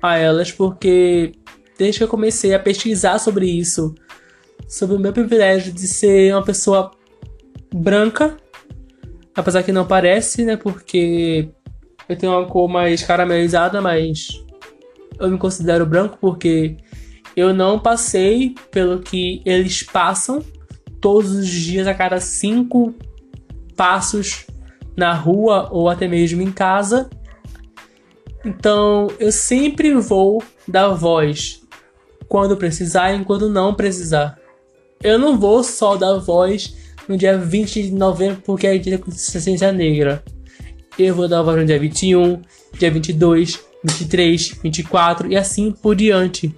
a 0.02 0.18
elas, 0.18 0.52
porque 0.52 1.32
desde 1.78 2.00
que 2.00 2.04
eu 2.04 2.08
comecei 2.08 2.54
a 2.54 2.60
pesquisar 2.60 3.20
sobre 3.20 3.46
isso, 3.46 3.94
sobre 4.68 4.96
o 4.96 5.00
meu 5.00 5.13
privilégio 5.13 5.72
de 5.72 5.88
ser 5.88 6.34
uma 6.34 6.44
pessoa 6.44 6.92
branca, 7.74 8.38
apesar 9.36 9.63
que 9.63 9.72
não 9.72 9.86
parece, 9.86 10.44
né? 10.44 10.58
Porque 10.58 11.50
eu 12.10 12.18
tenho 12.18 12.34
uma 12.34 12.48
cor 12.48 12.68
mais 12.68 13.04
caramelizada, 13.04 13.82
mas 13.82 14.28
eu 15.20 15.30
me 15.30 15.38
considero 15.38 15.86
branco 15.86 16.18
porque 16.20 16.78
eu 17.36 17.54
não 17.54 17.80
passei 17.80 18.56
pelo 18.72 19.00
que 19.00 19.42
eles 19.46 19.84
passam 19.84 20.44
todos 21.00 21.32
os 21.32 21.48
dias 21.48 21.88
a 21.88 21.94
cada 21.94 22.20
cinco 22.20 22.96
passos 23.76 24.48
na 24.97 25.13
rua 25.13 25.69
ou 25.71 25.88
até 25.88 26.07
mesmo 26.07 26.41
em 26.41 26.51
casa. 26.51 27.10
Então 28.43 29.07
eu 29.19 29.31
sempre 29.31 29.93
vou 29.93 30.43
dar 30.67 30.89
voz 30.89 31.62
quando 32.27 32.57
precisar 32.57 33.13
e 33.13 33.23
quando 33.23 33.49
não 33.49 33.73
precisar. 33.73 34.38
Eu 35.01 35.19
não 35.19 35.38
vou 35.39 35.63
só 35.63 35.95
dar 35.95 36.17
voz 36.17 36.75
no 37.07 37.15
dia 37.15 37.38
20 37.38 37.83
de 37.83 37.91
novembro, 37.91 38.41
porque 38.43 38.67
é 38.67 38.77
dia 38.77 38.97
da 38.97 39.03
consciência 39.03 39.71
negra. 39.71 40.23
Eu 40.97 41.13
vou 41.13 41.27
dar 41.27 41.43
voz 41.43 41.57
no 41.57 41.65
dia 41.65 41.79
21, 41.79 42.41
dia 42.77 42.89
22, 42.89 43.60
23, 43.83 44.60
24 44.63 45.31
e 45.31 45.38
assim 45.38 45.71
por 45.71 45.95
diante. 45.95 46.53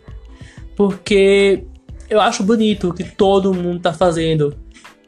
Porque 0.76 1.66
eu 2.10 2.22
acho 2.22 2.44
bonito 2.44 2.90
o 2.90 2.94
que 2.94 3.04
todo 3.04 3.54
mundo 3.54 3.82
tá 3.82 3.94
fazendo 3.94 4.56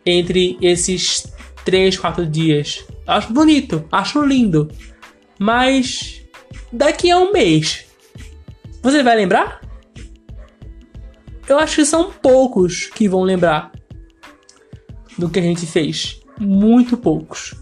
entre 0.06 0.58
esses 0.62 1.32
3, 1.64 1.98
4 1.98 2.26
dias. 2.26 2.86
Acho 3.06 3.34
bonito, 3.34 3.86
acho 3.92 4.22
lindo. 4.24 4.70
Mas 5.40 6.22
daqui 6.72 7.10
a 7.10 7.18
um 7.18 7.32
mês, 7.32 7.86
você 8.82 9.04
vai 9.04 9.16
lembrar? 9.16 9.62
Eu 11.48 11.60
acho 11.60 11.78
que 11.78 11.86
são 11.86 12.12
poucos 12.12 12.86
que 12.86 13.08
vão 13.08 13.24
lembrar 13.24 13.72
do 15.18 15.30
que 15.30 15.40
a 15.40 15.42
gente 15.42 15.66
fez. 15.66 16.22
Muito 16.40 16.96
poucos. 16.96 17.54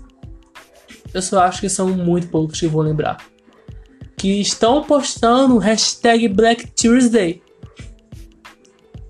Eu 1.13 1.21
só 1.21 1.41
acho 1.41 1.62
que 1.62 1.69
são 1.69 1.89
muito 1.89 2.28
poucos 2.28 2.60
que 2.60 2.67
vão 2.67 2.82
lembrar. 2.82 3.17
Que 4.15 4.39
estão 4.39 4.84
postando 4.84 5.58
hashtag 5.58 6.28
Black 6.28 6.67
Tuesday. 6.71 7.41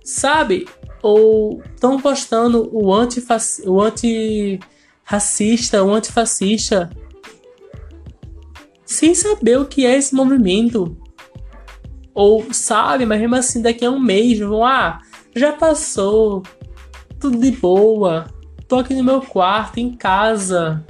Sabe? 0.04 0.68
Ou 1.02 1.62
estão 1.74 2.00
postando 2.00 2.70
o 2.72 2.94
anti-racista, 2.94 3.70
o 3.70 3.82
anti 3.82 4.60
o 5.84 5.94
antifascista. 5.94 6.90
Sem 8.86 9.14
saber 9.14 9.60
o 9.60 9.66
que 9.66 9.86
é 9.86 9.98
esse 9.98 10.14
movimento. 10.14 10.98
Ou 12.14 12.54
sabe, 12.54 13.06
mas 13.06 13.20
mesmo 13.20 13.36
assim 13.36 13.62
daqui 13.62 13.86
a 13.86 13.92
um 13.92 14.00
mês 14.00 14.40
vão, 14.40 14.66
ah, 14.66 15.00
já 15.36 15.54
passou, 15.54 16.44
tudo 17.20 17.38
de 17.38 17.52
boa, 17.52 18.26
tô 18.68 18.78
aqui 18.78 18.94
no 18.94 19.04
meu 19.04 19.22
quarto, 19.22 19.80
em 19.80 19.96
casa. 19.96 20.86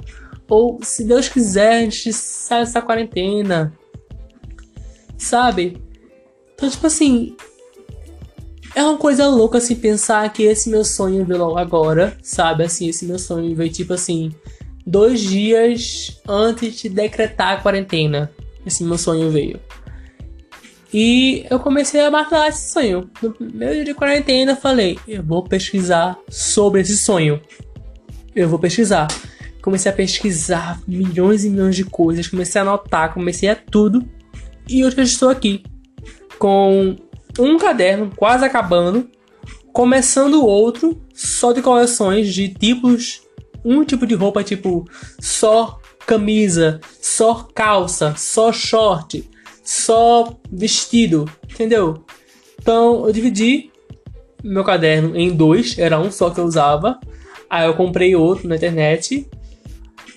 Ou 0.48 0.80
se 0.82 1.04
Deus 1.04 1.28
quiser, 1.28 1.78
a 1.78 1.80
gente 1.82 2.12
sai 2.12 2.60
dessa 2.60 2.82
quarentena. 2.82 3.72
Sabe? 5.16 5.80
Então, 6.54 6.68
tipo 6.68 6.86
assim. 6.86 7.36
É 8.74 8.82
uma 8.82 8.96
coisa 8.96 9.26
louca 9.28 9.58
assim 9.58 9.74
pensar 9.74 10.32
que 10.32 10.44
esse 10.44 10.70
meu 10.70 10.84
sonho 10.84 11.24
veio 11.24 11.40
logo 11.40 11.58
agora, 11.58 12.16
sabe? 12.22 12.64
Assim, 12.64 12.88
esse 12.88 13.04
meu 13.04 13.18
sonho 13.18 13.54
veio 13.54 13.70
tipo 13.70 13.92
assim, 13.92 14.32
dois 14.86 15.20
dias 15.20 16.20
antes 16.28 16.76
de 16.76 16.88
decretar 16.88 17.58
a 17.58 17.60
quarentena. 17.60 18.30
Esse 18.64 18.84
meu 18.84 18.98
sonho 18.98 19.30
veio. 19.30 19.58
E 20.92 21.46
eu 21.48 21.58
comecei 21.60 22.00
a 22.00 22.10
matar 22.10 22.48
esse 22.48 22.72
sonho. 22.72 23.08
No 23.22 23.34
meu 23.40 23.72
dia 23.72 23.84
de 23.84 23.94
quarentena, 23.94 24.52
eu 24.52 24.56
falei: 24.56 24.98
eu 25.06 25.22
vou 25.22 25.42
pesquisar 25.42 26.18
sobre 26.28 26.80
esse 26.80 26.96
sonho. 26.96 27.40
Eu 28.34 28.48
vou 28.48 28.58
pesquisar. 28.58 29.08
Comecei 29.62 29.90
a 29.90 29.94
pesquisar 29.94 30.80
milhões 30.86 31.44
e 31.44 31.50
milhões 31.50 31.76
de 31.76 31.84
coisas. 31.84 32.26
Comecei 32.26 32.60
a 32.60 32.62
anotar, 32.62 33.12
comecei 33.14 33.48
a 33.48 33.54
tudo. 33.54 34.04
E 34.68 34.84
hoje 34.84 34.98
eu 34.98 35.04
estou 35.04 35.28
aqui 35.28 35.62
com 36.38 36.96
um 37.38 37.58
caderno 37.58 38.10
quase 38.16 38.44
acabando, 38.44 39.08
começando 39.72 40.44
outro 40.44 41.00
só 41.14 41.52
de 41.52 41.62
coleções 41.62 42.32
de 42.32 42.48
tipos. 42.48 43.22
Um 43.64 43.84
tipo 43.84 44.06
de 44.06 44.14
roupa, 44.14 44.42
tipo 44.42 44.86
só 45.20 45.78
camisa, 46.06 46.80
só 47.00 47.46
calça, 47.54 48.14
só 48.16 48.50
short 48.52 49.28
só 49.70 50.36
vestido, 50.50 51.30
entendeu? 51.48 52.04
Então 52.60 53.06
eu 53.06 53.12
dividi 53.12 53.70
meu 54.42 54.64
caderno 54.64 55.16
em 55.16 55.30
dois, 55.30 55.78
era 55.78 56.00
um 56.00 56.10
só 56.10 56.28
que 56.30 56.40
eu 56.40 56.44
usava. 56.44 56.98
Aí 57.48 57.66
eu 57.66 57.74
comprei 57.74 58.16
outro 58.16 58.48
na 58.48 58.56
internet 58.56 59.28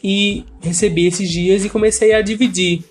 e 0.04 0.44
recebi 0.60 1.06
esses 1.06 1.30
dias 1.30 1.64
e 1.64 1.70
comecei 1.70 2.14
a 2.14 2.22
dividir. 2.24 2.84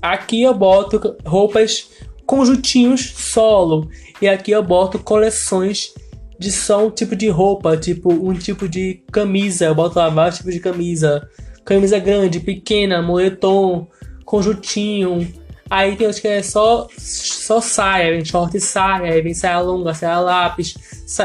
Aqui 0.00 0.42
eu 0.42 0.54
boto 0.54 1.16
roupas 1.24 1.90
conjuntinhos 2.28 3.14
solo 3.16 3.88
e 4.20 4.28
aqui 4.28 4.50
eu 4.50 4.62
boto 4.62 4.98
coleções 4.98 5.94
de 6.38 6.52
só 6.52 6.86
um 6.86 6.90
tipo 6.90 7.16
de 7.16 7.26
roupa, 7.30 7.74
tipo 7.74 8.12
um 8.12 8.34
tipo 8.34 8.68
de 8.68 9.02
camisa, 9.10 9.64
eu 9.64 9.74
boto 9.74 9.98
lá 9.98 10.10
vários 10.10 10.36
tipos 10.36 10.52
de 10.52 10.60
camisa, 10.60 11.26
camisa 11.64 11.98
grande, 11.98 12.38
pequena, 12.38 13.00
moletom, 13.00 13.88
conjuntinho, 14.26 15.26
Aí 15.70 15.96
tem 15.96 16.08
os 16.08 16.18
que 16.18 16.26
é 16.26 16.42
só, 16.42 16.88
só 16.96 17.60
saia, 17.60 18.12
vem 18.12 18.24
short 18.24 18.56
e 18.56 18.60
saia, 18.60 19.12
aí 19.12 19.20
vem 19.20 19.34
saia 19.34 19.60
longa, 19.60 19.92
saia 19.92 20.18
lápis. 20.18 20.74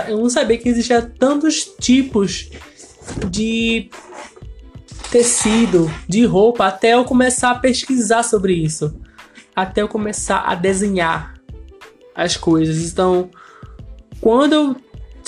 Eu 0.09 0.17
não 0.17 0.29
sabia 0.29 0.57
que 0.57 0.67
existia 0.67 1.01
tantos 1.01 1.63
tipos 1.79 2.49
de 3.29 3.89
tecido, 5.09 5.89
de 6.09 6.25
roupa, 6.25 6.67
até 6.67 6.93
eu 6.93 7.05
começar 7.05 7.51
a 7.51 7.55
pesquisar 7.55 8.21
sobre 8.23 8.53
isso. 8.53 8.93
Até 9.55 9.81
eu 9.81 9.87
começar 9.87 10.39
a 10.39 10.55
desenhar 10.55 11.33
as 12.15 12.37
coisas. 12.37 12.91
Então, 12.91 13.29
quando 14.19 14.53
eu 14.53 14.75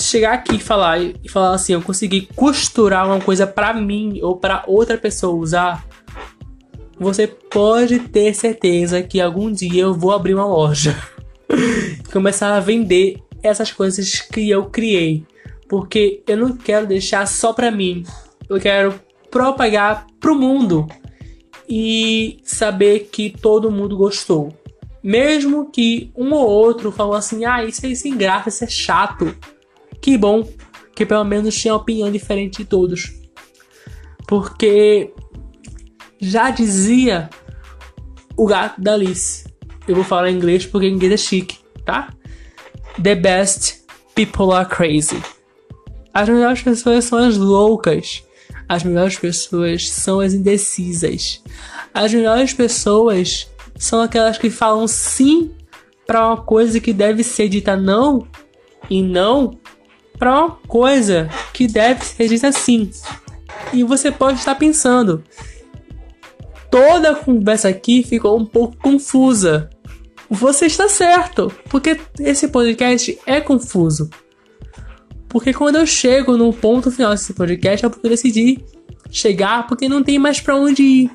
chegar 0.00 0.34
aqui 0.34 0.56
e 0.56 0.60
falar 0.60 1.00
e 1.00 1.28
falar 1.28 1.54
assim, 1.54 1.72
eu 1.72 1.82
consegui 1.82 2.28
costurar 2.34 3.06
uma 3.06 3.20
coisa 3.20 3.46
para 3.46 3.72
mim 3.72 4.20
ou 4.22 4.36
para 4.36 4.64
outra 4.66 4.98
pessoa 4.98 5.34
usar, 5.34 5.84
você 6.98 7.26
pode 7.26 7.98
ter 8.00 8.34
certeza 8.34 9.02
que 9.02 9.20
algum 9.20 9.50
dia 9.50 9.82
eu 9.82 9.94
vou 9.94 10.12
abrir 10.12 10.34
uma 10.34 10.46
loja 10.46 10.96
começar 12.12 12.56
a 12.56 12.60
vender 12.60 13.22
essas 13.42 13.70
coisas 13.70 14.20
que 14.20 14.48
eu 14.50 14.66
criei, 14.66 15.24
porque 15.68 16.22
eu 16.26 16.36
não 16.36 16.56
quero 16.56 16.86
deixar 16.86 17.26
só 17.26 17.52
para 17.52 17.70
mim. 17.70 18.04
Eu 18.48 18.58
quero 18.60 18.94
propagar 19.30 20.06
pro 20.18 20.34
mundo 20.34 20.86
e 21.68 22.38
saber 22.44 23.08
que 23.10 23.30
todo 23.30 23.70
mundo 23.70 23.96
gostou. 23.96 24.52
Mesmo 25.02 25.70
que 25.70 26.10
um 26.16 26.32
ou 26.32 26.48
outro 26.48 26.90
falou 26.90 27.14
assim: 27.14 27.44
"Ah, 27.44 27.64
isso 27.64 27.84
é 27.86 27.94
sem 27.94 28.16
graça, 28.16 28.48
isso 28.48 28.64
é 28.64 28.68
chato". 28.68 29.34
Que 30.00 30.16
bom 30.16 30.46
que 30.94 31.04
pelo 31.04 31.24
menos 31.24 31.54
tinha 31.54 31.74
opinião 31.74 32.10
diferente 32.10 32.58
de 32.58 32.64
todos. 32.64 33.12
Porque 34.26 35.12
já 36.18 36.50
dizia 36.50 37.28
o 38.36 38.46
gato 38.46 38.80
da 38.80 38.94
Alice. 38.94 39.44
Eu 39.86 39.94
vou 39.94 40.04
falar 40.04 40.30
em 40.30 40.36
inglês 40.36 40.66
porque 40.66 40.88
inglês 40.88 41.12
é 41.12 41.16
chique, 41.16 41.58
tá? 41.84 42.12
The 43.00 43.14
best 43.14 43.84
people 44.14 44.52
are 44.52 44.68
crazy. 44.68 45.22
As 46.12 46.28
melhores 46.28 46.62
pessoas 46.62 47.04
são 47.04 47.18
as 47.18 47.36
loucas. 47.36 48.25
As 48.68 48.82
melhores 48.82 49.16
pessoas 49.18 49.88
são 49.88 50.20
as 50.20 50.34
indecisas. 50.34 51.42
As 51.94 52.12
melhores 52.12 52.52
pessoas 52.52 53.48
são 53.78 54.00
aquelas 54.00 54.38
que 54.38 54.50
falam 54.50 54.86
sim 54.88 55.52
para 56.06 56.26
uma 56.26 56.36
coisa 56.36 56.80
que 56.80 56.92
deve 56.92 57.22
ser 57.22 57.48
dita 57.48 57.76
não 57.76 58.26
e 58.88 59.02
não 59.02 59.58
para 60.18 60.38
uma 60.38 60.50
coisa 60.66 61.28
que 61.52 61.66
deve 61.66 62.04
ser 62.04 62.28
dita 62.28 62.52
sim. 62.52 62.90
E 63.72 63.82
você 63.82 64.10
pode 64.10 64.38
estar 64.38 64.54
pensando, 64.54 65.22
toda 66.70 67.10
a 67.10 67.14
conversa 67.14 67.68
aqui 67.68 68.02
ficou 68.02 68.38
um 68.38 68.46
pouco 68.46 68.76
confusa. 68.76 69.70
Você 70.28 70.66
está 70.66 70.88
certo, 70.88 71.52
porque 71.68 72.00
esse 72.18 72.48
podcast 72.48 73.18
é 73.26 73.40
confuso. 73.40 74.10
Porque 75.28 75.52
quando 75.52 75.76
eu 75.76 75.86
chego 75.86 76.36
no 76.36 76.52
ponto 76.52 76.90
final 76.90 77.10
desse 77.10 77.34
podcast 77.34 77.84
é 77.84 77.88
porque 77.88 78.06
eu 78.06 78.10
decidi 78.10 78.64
chegar 79.10 79.66
porque 79.66 79.88
não 79.88 80.02
tem 80.02 80.18
mais 80.18 80.40
para 80.40 80.56
onde 80.56 80.82
ir. 80.82 81.10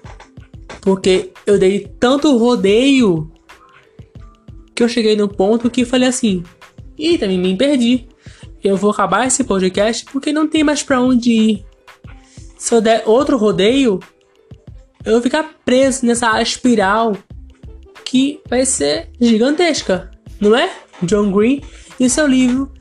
Porque 0.82 1.32
eu 1.46 1.58
dei 1.58 1.92
tanto 2.00 2.38
rodeio 2.38 3.32
que 4.74 4.84
eu 4.84 4.90
cheguei 4.90 5.16
no 5.16 5.28
ponto 5.28 5.70
que 5.70 5.86
falei 5.86 6.10
assim: 6.10 6.44
"E 6.98 7.18
também 7.18 7.38
me 7.38 7.56
perdi. 7.56 8.08
Eu 8.64 8.78
vou 8.78 8.92
acabar 8.92 9.26
esse 9.26 9.44
podcast 9.44 10.06
porque 10.06 10.32
não 10.32 10.48
tem 10.48 10.64
mais 10.64 10.84
para 10.84 11.02
onde 11.02 11.32
ir. 11.32 11.66
Se 12.58 12.76
eu 12.76 12.82
der 12.82 13.04
outro 13.08 13.38
rodeio, 13.38 14.00
eu 15.04 15.14
vou 15.14 15.22
ficar 15.22 15.56
preso 15.66 16.06
nessa 16.06 16.40
espiral 16.42 17.18
que 18.06 18.40
vai 18.48 18.66
ser 18.66 19.10
gigantesca, 19.20 20.12
não 20.40 20.56
é? 20.56 20.70
John 21.02 21.32
Green 21.32 21.62
e 22.00 22.10
seu 22.10 22.28
livro 22.28 22.72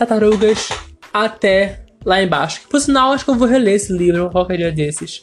Tartarugas 0.00 0.70
até 1.12 1.84
lá 2.06 2.22
embaixo. 2.22 2.62
Por 2.70 2.80
sinal, 2.80 3.12
acho 3.12 3.22
que 3.22 3.30
eu 3.30 3.34
vou 3.34 3.46
reler 3.46 3.74
esse 3.74 3.92
livro 3.92 4.30
qualquer 4.30 4.56
dia 4.56 4.72
desses. 4.72 5.20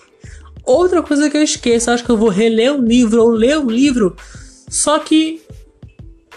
Outra 0.63 1.01
coisa 1.01 1.31
que 1.31 1.35
eu 1.35 1.41
esqueço, 1.41 1.89
acho 1.89 2.03
que 2.03 2.11
eu 2.11 2.17
vou 2.17 2.29
reler 2.29 2.75
o 2.75 2.81
livro 2.81 3.23
ou 3.23 3.31
ler 3.31 3.57
o 3.57 3.71
livro, 3.71 4.15
só 4.69 4.99
que 4.99 5.41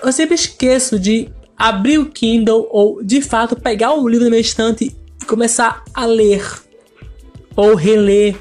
eu 0.03 0.11
sempre 0.11 0.37
esqueço 0.37 0.99
de 0.99 1.29
abrir 1.55 1.99
o 1.99 2.07
Kindle 2.07 2.67
ou 2.71 3.03
de 3.03 3.21
fato 3.21 3.55
pegar 3.55 3.93
o 3.93 4.09
livro 4.09 4.25
na 4.25 4.31
minha 4.31 4.41
estante 4.41 4.97
e 5.21 5.25
começar 5.27 5.85
a 5.93 6.07
ler 6.07 6.43
ou 7.55 7.75
reler 7.75 8.37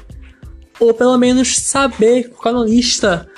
ou 0.78 0.94
pelo 0.94 1.18
menos 1.18 1.56
saber, 1.56 2.30
colocar 2.30 2.52
na 2.52 2.64
lista 2.64 3.28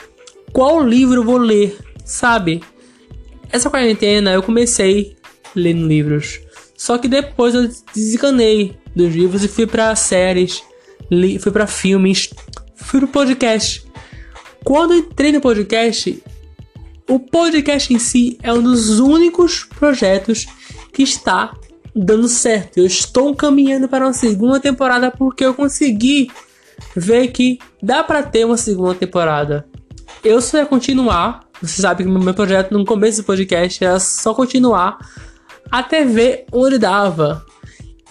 qual 0.52 0.86
livro 0.86 1.24
vou 1.24 1.38
ler, 1.38 1.76
sabe? 2.04 2.62
Essa 3.50 3.68
quarentena 3.68 4.32
eu 4.32 4.44
comecei 4.44 5.16
lendo 5.56 5.88
livros, 5.88 6.40
Só 6.82 6.98
que 6.98 7.06
depois 7.06 7.54
eu 7.54 7.70
desencanei 7.94 8.76
dos 8.92 9.14
livros 9.14 9.44
e 9.44 9.46
fui 9.46 9.68
para 9.68 9.94
séries, 9.94 10.64
li, 11.08 11.38
fui 11.38 11.52
para 11.52 11.64
filmes, 11.64 12.34
fui 12.74 12.98
pro 12.98 13.08
podcast. 13.08 13.86
Quando 14.64 14.92
entrei 14.92 15.30
no 15.30 15.40
podcast, 15.40 16.20
o 17.08 17.20
podcast 17.20 17.94
em 17.94 18.00
si 18.00 18.36
é 18.42 18.52
um 18.52 18.60
dos 18.60 18.98
únicos 18.98 19.62
projetos 19.62 20.44
que 20.92 21.04
está 21.04 21.54
dando 21.94 22.26
certo. 22.26 22.78
Eu 22.78 22.86
estou 22.86 23.32
caminhando 23.36 23.86
para 23.86 24.04
uma 24.04 24.12
segunda 24.12 24.58
temporada 24.58 25.08
porque 25.08 25.44
eu 25.44 25.54
consegui 25.54 26.32
ver 26.96 27.28
que 27.28 27.60
dá 27.80 28.02
para 28.02 28.24
ter 28.24 28.44
uma 28.44 28.56
segunda 28.56 28.96
temporada. 28.96 29.68
Eu 30.24 30.42
só 30.42 30.58
ia 30.58 30.66
continuar. 30.66 31.44
Você 31.62 31.80
sabe 31.80 32.02
que 32.02 32.10
meu 32.10 32.34
projeto 32.34 32.76
no 32.76 32.84
começo 32.84 33.22
do 33.22 33.24
podcast 33.24 33.84
era 33.84 34.00
só 34.00 34.34
continuar 34.34 34.98
até 35.70 36.04
ver 36.04 36.46
onde 36.52 36.78
dava. 36.78 37.44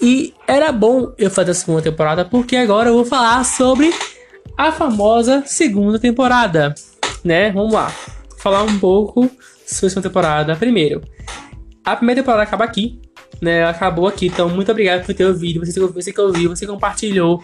E 0.01 0.33
era 0.47 0.71
bom 0.71 1.13
eu 1.17 1.29
fazer 1.29 1.51
a 1.51 1.53
segunda 1.53 1.81
temporada 1.81 2.25
porque 2.25 2.55
agora 2.55 2.89
eu 2.89 2.95
vou 2.95 3.05
falar 3.05 3.43
sobre 3.45 3.93
a 4.57 4.71
famosa 4.71 5.43
segunda 5.45 5.99
temporada, 5.99 6.73
né? 7.23 7.51
Vamos 7.51 7.73
lá. 7.73 7.91
Falar 8.37 8.63
um 8.63 8.79
pouco 8.79 9.29
sobre 9.65 9.87
a 9.87 9.89
segunda 9.89 10.09
temporada. 10.09 10.55
Primeiro, 10.55 11.01
a 11.85 11.95
primeira 11.95 12.21
temporada 12.21 12.43
acaba 12.43 12.63
aqui, 12.63 12.99
né? 13.41 13.63
Acabou 13.65 14.07
aqui. 14.07 14.27
Então, 14.27 14.49
muito 14.49 14.71
obrigado 14.71 15.05
por 15.05 15.13
ter 15.13 15.25
ouvido. 15.25 15.65
Você, 15.65 15.79
você 15.79 16.11
que 16.11 16.21
ouviu, 16.21 16.49
você 16.49 16.65
que 16.65 16.71
compartilhou, 16.71 17.43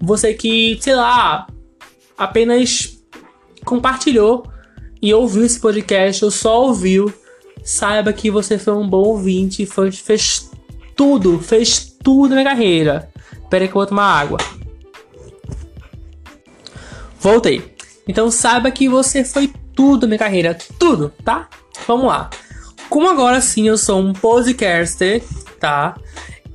você 0.00 0.34
que, 0.34 0.78
sei 0.80 0.94
lá, 0.94 1.46
apenas 2.16 3.02
compartilhou 3.64 4.46
e 5.00 5.12
ouviu 5.14 5.44
esse 5.44 5.60
podcast 5.60 6.24
ou 6.24 6.30
só 6.30 6.62
ouviu. 6.64 7.12
Saiba 7.68 8.14
que 8.14 8.30
você 8.30 8.56
foi 8.56 8.72
um 8.72 8.88
bom 8.88 9.02
ouvinte, 9.02 9.66
foi, 9.66 9.92
fez 9.92 10.50
tudo, 10.96 11.38
fez 11.38 11.94
tudo 12.02 12.34
na 12.34 12.42
carreira. 12.42 13.10
Espera 13.30 13.66
que 13.66 13.72
eu 13.72 13.74
vou 13.74 13.86
tomar 13.86 14.06
água. 14.06 14.38
Voltei. 17.20 17.76
Então 18.08 18.30
saiba 18.30 18.70
que 18.70 18.88
você 18.88 19.22
foi 19.22 19.52
tudo 19.74 20.04
na 20.04 20.08
minha 20.08 20.18
carreira, 20.18 20.56
tudo, 20.78 21.12
tá? 21.22 21.46
Vamos 21.86 22.06
lá. 22.06 22.30
Como 22.88 23.06
agora 23.06 23.38
sim 23.42 23.68
eu 23.68 23.76
sou 23.76 24.00
um 24.00 24.14
podcaster, 24.14 25.22
tá? 25.60 25.94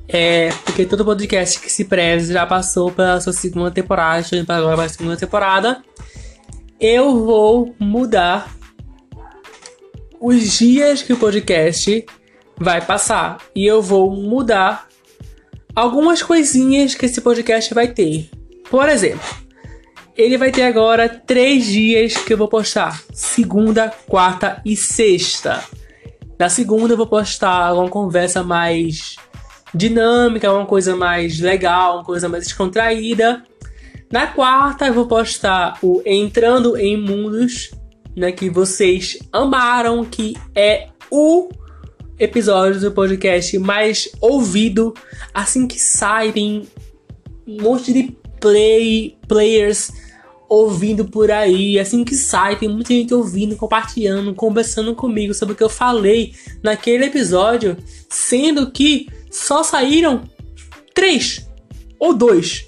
É, 0.08 0.50
porque 0.64 0.84
todo 0.84 1.04
podcast 1.04 1.60
que 1.60 1.70
se 1.70 1.84
preze 1.84 2.32
já 2.32 2.44
passou 2.44 2.90
pela 2.90 3.20
sua 3.20 3.32
segunda 3.32 3.70
temporada, 3.70 4.26
agora 4.48 4.74
para 4.74 4.86
a 4.86 4.88
segunda 4.88 5.16
temporada. 5.16 5.80
Eu 6.80 7.24
vou 7.24 7.72
mudar 7.78 8.52
os 10.24 10.58
dias 10.58 11.02
que 11.02 11.12
o 11.12 11.18
podcast 11.18 12.02
vai 12.58 12.80
passar. 12.80 13.36
E 13.54 13.66
eu 13.66 13.82
vou 13.82 14.10
mudar 14.10 14.88
algumas 15.76 16.22
coisinhas 16.22 16.94
que 16.94 17.04
esse 17.04 17.20
podcast 17.20 17.74
vai 17.74 17.88
ter. 17.88 18.30
Por 18.70 18.88
exemplo, 18.88 19.28
ele 20.16 20.38
vai 20.38 20.50
ter 20.50 20.62
agora 20.62 21.10
três 21.10 21.66
dias 21.66 22.16
que 22.16 22.32
eu 22.32 22.38
vou 22.38 22.48
postar: 22.48 23.02
segunda, 23.12 23.92
quarta 24.06 24.62
e 24.64 24.74
sexta. 24.74 25.62
Na 26.38 26.48
segunda 26.48 26.94
eu 26.94 26.96
vou 26.96 27.06
postar 27.06 27.74
uma 27.74 27.90
conversa 27.90 28.42
mais 28.42 29.16
dinâmica, 29.74 30.50
uma 30.50 30.64
coisa 30.64 30.96
mais 30.96 31.38
legal, 31.38 31.96
uma 31.96 32.04
coisa 32.04 32.30
mais 32.30 32.44
descontraída. 32.44 33.42
Na 34.10 34.26
quarta 34.26 34.86
eu 34.86 34.94
vou 34.94 35.06
postar 35.06 35.78
o 35.82 36.02
Entrando 36.06 36.78
em 36.78 36.96
Mundos, 36.96 37.72
né, 38.16 38.32
que 38.32 38.48
vocês 38.48 39.18
amaram, 39.32 40.04
que 40.04 40.34
é 40.54 40.88
o 41.10 41.48
episódio 42.18 42.80
do 42.80 42.92
podcast 42.92 43.58
mais 43.58 44.08
ouvido 44.20 44.94
assim 45.32 45.66
que 45.66 45.80
saem 45.80 46.62
um 47.46 47.60
monte 47.60 47.92
de 47.92 48.16
play 48.40 49.18
players 49.26 49.90
ouvindo 50.48 51.04
por 51.06 51.30
aí, 51.30 51.78
assim 51.78 52.04
que 52.04 52.14
sai, 52.14 52.56
tem 52.56 52.68
muita 52.68 52.92
gente 52.92 53.12
ouvindo, 53.12 53.56
compartilhando, 53.56 54.34
conversando 54.34 54.94
comigo 54.94 55.34
sobre 55.34 55.54
o 55.54 55.56
que 55.56 55.64
eu 55.64 55.68
falei 55.68 56.32
naquele 56.62 57.06
episódio, 57.06 57.76
sendo 58.08 58.70
que 58.70 59.08
só 59.30 59.62
saíram 59.62 60.22
três 60.94 61.48
ou 61.98 62.14
dois. 62.14 62.66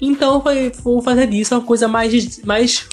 Então 0.00 0.42
vou 0.82 1.00
fazer 1.00 1.26
disso 1.28 1.54
uma 1.54 1.64
coisa 1.64 1.88
mais, 1.88 2.42
mais 2.44 2.86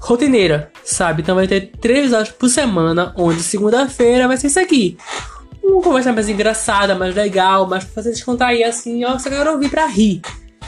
rotineira, 0.00 0.70
sabe? 0.84 1.22
Então 1.22 1.34
vai 1.34 1.46
ter 1.46 1.72
três 1.80 1.98
episódios 2.00 2.34
por 2.34 2.48
semana, 2.48 3.12
onde 3.16 3.42
segunda-feira 3.42 4.28
vai 4.28 4.36
ser 4.36 4.48
isso 4.48 4.60
aqui. 4.60 4.96
Uma 5.62 5.82
conversa 5.82 6.12
mais 6.12 6.28
engraçada, 6.28 6.94
mais 6.94 7.14
legal, 7.14 7.66
mais 7.66 7.84
pra 7.84 7.94
fazer 7.94 8.10
descontrair 8.10 8.66
assim, 8.66 9.04
ó, 9.04 9.18
você 9.18 9.28
quer 9.28 9.46
ouvir 9.48 9.68
pra 9.68 9.86
rir. 9.86 10.22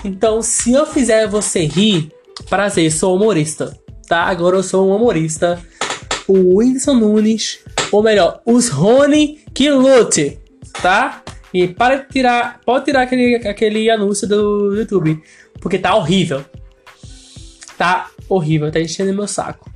Então, 0.04 0.42
se 0.42 0.72
eu 0.72 0.86
fizer 0.86 1.26
você 1.26 1.64
rir, 1.64 2.10
prazer, 2.48 2.90
sou 2.90 3.16
humorista, 3.16 3.76
tá? 4.06 4.24
Agora 4.24 4.56
eu 4.56 4.62
sou 4.62 4.88
um 4.88 4.94
humorista. 4.94 5.60
O 6.26 6.58
Whindersson 6.58 6.94
Nunes, 6.94 7.60
ou 7.90 8.02
melhor, 8.02 8.40
os 8.46 8.68
Rony 8.68 9.40
que 9.52 9.70
lute, 9.70 10.38
tá? 10.80 11.22
E 11.52 11.66
para 11.66 11.98
tirar, 11.98 12.60
pode 12.64 12.84
tirar 12.84 13.02
aquele, 13.02 13.36
aquele 13.36 13.90
anúncio 13.90 14.28
do 14.28 14.74
YouTube, 14.74 15.20
porque 15.60 15.78
tá 15.78 15.94
horrível. 15.94 16.44
Tá 17.80 18.10
horrível, 18.28 18.70
tá 18.70 18.78
enchendo 18.78 19.14
meu 19.14 19.26
saco. 19.26 19.70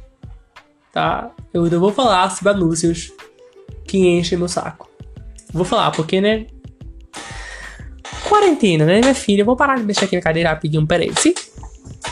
Tá? 0.93 1.31
Eu 1.55 1.63
não 1.71 1.81
vou 1.81 1.91
falar 1.91 2.29
sobre 2.29 2.51
anúncios 2.51 3.11
que 3.87 3.97
enchem 3.97 4.37
meu 4.37 4.47
saco. 4.47 4.91
Vou 5.51 5.65
falar, 5.65 5.91
porque, 5.91 6.21
né? 6.21 6.45
Quarentena, 8.29 8.85
né, 8.85 9.01
minha 9.01 9.15
filha? 9.15 9.41
Eu 9.41 9.47
vou 9.47 9.57
parar 9.57 9.79
de 9.79 9.85
mexer 9.85 10.05
aqui 10.05 10.17
na 10.17 10.21
cadeira 10.21 10.51
rapidinho, 10.51 10.87
peraí. 10.87 11.15
Sim? 11.17 11.33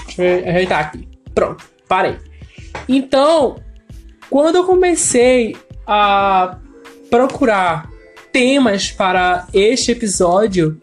Deixa 0.07 0.23
eu 0.23 0.49
ajeitar 0.49 0.81
aqui. 0.81 1.07
Pronto, 1.35 1.63
parei. 1.87 2.17
Então, 2.89 3.57
quando 4.31 4.57
eu 4.57 4.65
comecei 4.65 5.55
a 5.87 6.57
procurar 7.11 7.91
temas 8.33 8.91
para 8.91 9.47
este 9.53 9.93
episódio, 9.93 10.81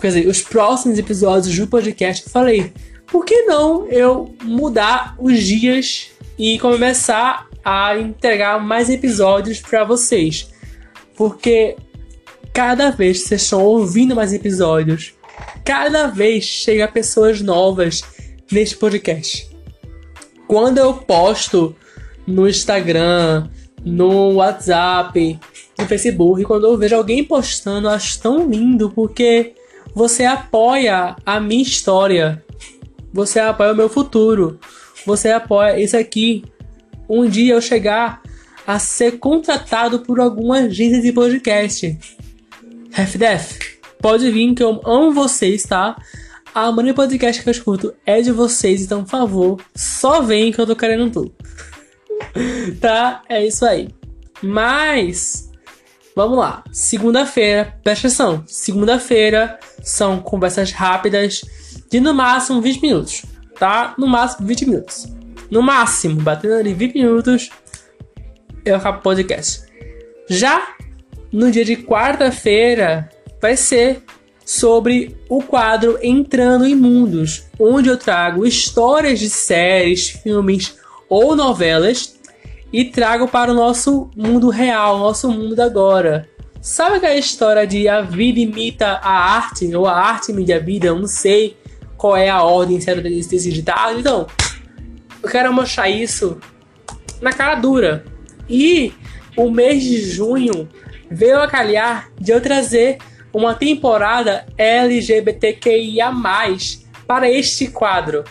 quer 0.00 0.08
dizer, 0.08 0.26
os 0.26 0.42
próximos 0.42 0.98
episódios 0.98 1.56
do 1.56 1.68
podcast, 1.68 2.26
eu 2.26 2.32
falei, 2.32 2.72
por 3.06 3.24
que 3.24 3.42
não 3.42 3.86
eu 3.88 4.34
mudar 4.42 5.14
os 5.18 5.42
dias 5.42 6.10
e 6.38 6.58
começar 6.58 7.48
a 7.64 7.98
entregar 7.98 8.60
mais 8.60 8.90
episódios 8.90 9.60
para 9.60 9.84
vocês? 9.84 10.50
Porque 11.16 11.76
cada 12.52 12.90
vez 12.90 13.20
vocês 13.20 13.42
estão 13.42 13.64
ouvindo 13.64 14.14
mais 14.14 14.32
episódios, 14.32 15.14
cada 15.64 16.06
vez 16.06 16.44
chega 16.44 16.88
pessoas 16.88 17.40
novas 17.40 18.02
neste 18.50 18.76
podcast. 18.76 19.48
Quando 20.46 20.78
eu 20.78 20.94
posto 20.94 21.74
no 22.26 22.48
Instagram, 22.48 23.48
no 23.84 24.34
WhatsApp, 24.34 25.38
no 25.78 25.86
Facebook, 25.86 26.44
quando 26.44 26.66
eu 26.66 26.76
vejo 26.76 26.96
alguém 26.96 27.22
postando, 27.22 27.88
eu 27.88 27.92
acho 27.92 28.20
tão 28.20 28.48
lindo 28.48 28.90
porque 28.90 29.54
você 29.94 30.24
apoia 30.24 31.16
a 31.24 31.40
minha 31.40 31.62
história, 31.62 32.44
você 33.16 33.40
apoia 33.40 33.72
o 33.72 33.76
meu 33.76 33.88
futuro, 33.88 34.60
você 35.06 35.30
apoia 35.30 35.80
isso 35.80 35.96
aqui. 35.96 36.44
Um 37.08 37.26
dia 37.26 37.54
eu 37.54 37.62
chegar 37.62 38.20
a 38.66 38.78
ser 38.78 39.18
contratado 39.18 40.00
por 40.00 40.20
alguma 40.20 40.58
agência 40.58 41.00
de 41.00 41.12
podcast. 41.12 41.98
Half-Death, 42.94 43.58
pode 44.02 44.30
vir 44.30 44.54
que 44.54 44.62
eu 44.62 44.82
amo 44.84 45.12
vocês, 45.12 45.62
tá? 45.62 45.96
A 46.54 46.70
maneira 46.70 46.94
podcast 46.94 47.42
que 47.42 47.48
eu 47.48 47.52
escuto 47.52 47.94
é 48.04 48.20
de 48.20 48.30
vocês, 48.32 48.82
então 48.82 49.02
por 49.02 49.10
favor, 49.10 49.60
só 49.74 50.20
vem 50.20 50.52
que 50.52 50.60
eu 50.60 50.66
tô 50.66 50.76
querendo 50.76 51.10
tudo. 51.10 51.34
tá? 52.80 53.22
É 53.30 53.46
isso 53.46 53.64
aí. 53.64 53.88
Mas, 54.42 55.50
vamos 56.14 56.36
lá. 56.36 56.62
Segunda-feira, 56.70 57.78
presta 57.82 58.08
atenção. 58.08 58.44
Segunda-feira 58.46 59.58
são 59.82 60.20
conversas 60.20 60.70
rápidas 60.70 61.42
de 61.90 62.00
no 62.00 62.12
máximo 62.14 62.60
20 62.60 62.82
minutos, 62.82 63.24
tá? 63.58 63.94
No 63.98 64.06
máximo 64.06 64.46
20 64.46 64.66
minutos. 64.66 65.06
No 65.50 65.62
máximo, 65.62 66.20
batendo 66.20 66.54
ali 66.54 66.74
20 66.74 66.94
minutos, 66.94 67.50
eu 68.64 68.76
acabo 68.76 68.98
o 68.98 69.02
podcast. 69.02 69.62
Já 70.28 70.74
no 71.32 71.50
dia 71.50 71.64
de 71.64 71.76
quarta-feira 71.76 73.08
vai 73.40 73.56
ser 73.56 74.02
sobre 74.44 75.16
o 75.28 75.42
quadro 75.42 75.98
Entrando 76.02 76.64
em 76.64 76.74
Mundos, 76.74 77.44
onde 77.58 77.88
eu 77.88 77.96
trago 77.96 78.46
histórias 78.46 79.18
de 79.18 79.28
séries, 79.28 80.08
filmes 80.08 80.76
ou 81.08 81.34
novelas 81.34 82.16
e 82.72 82.84
trago 82.84 83.28
para 83.28 83.52
o 83.52 83.54
nosso 83.54 84.10
mundo 84.16 84.48
real, 84.48 84.98
nosso 84.98 85.30
mundo 85.30 85.60
agora. 85.60 86.28
Sabe 86.60 86.96
aquela 86.96 87.14
história 87.14 87.66
de 87.66 87.88
a 87.88 88.00
vida 88.02 88.40
imita 88.40 88.86
a 89.02 89.36
arte, 89.36 89.74
ou 89.74 89.86
a 89.86 89.94
arte 89.94 90.32
imita 90.32 90.56
a 90.56 90.58
vida? 90.58 90.88
Eu 90.88 90.98
não 90.98 91.06
sei 91.06 91.56
qual 91.96 92.16
é 92.16 92.28
a 92.28 92.42
ordem 92.42 92.80
certa 92.80 93.02
desse 93.02 93.50
ditado. 93.50 93.98
Então, 93.98 94.26
eu 95.22 95.28
quero 95.28 95.52
mostrar 95.52 95.88
isso 95.88 96.38
na 97.20 97.32
cara 97.32 97.54
dura. 97.56 98.04
E 98.48 98.92
o 99.36 99.50
mês 99.50 99.82
de 99.82 100.00
junho 100.10 100.68
veio 101.10 101.40
a 101.40 101.48
calhar 101.48 102.10
de 102.18 102.32
eu 102.32 102.40
trazer 102.40 102.98
uma 103.32 103.54
temporada 103.54 104.46
LGBTQIA+, 104.56 106.12
para 107.06 107.30
este 107.30 107.68
quadro, 107.68 108.24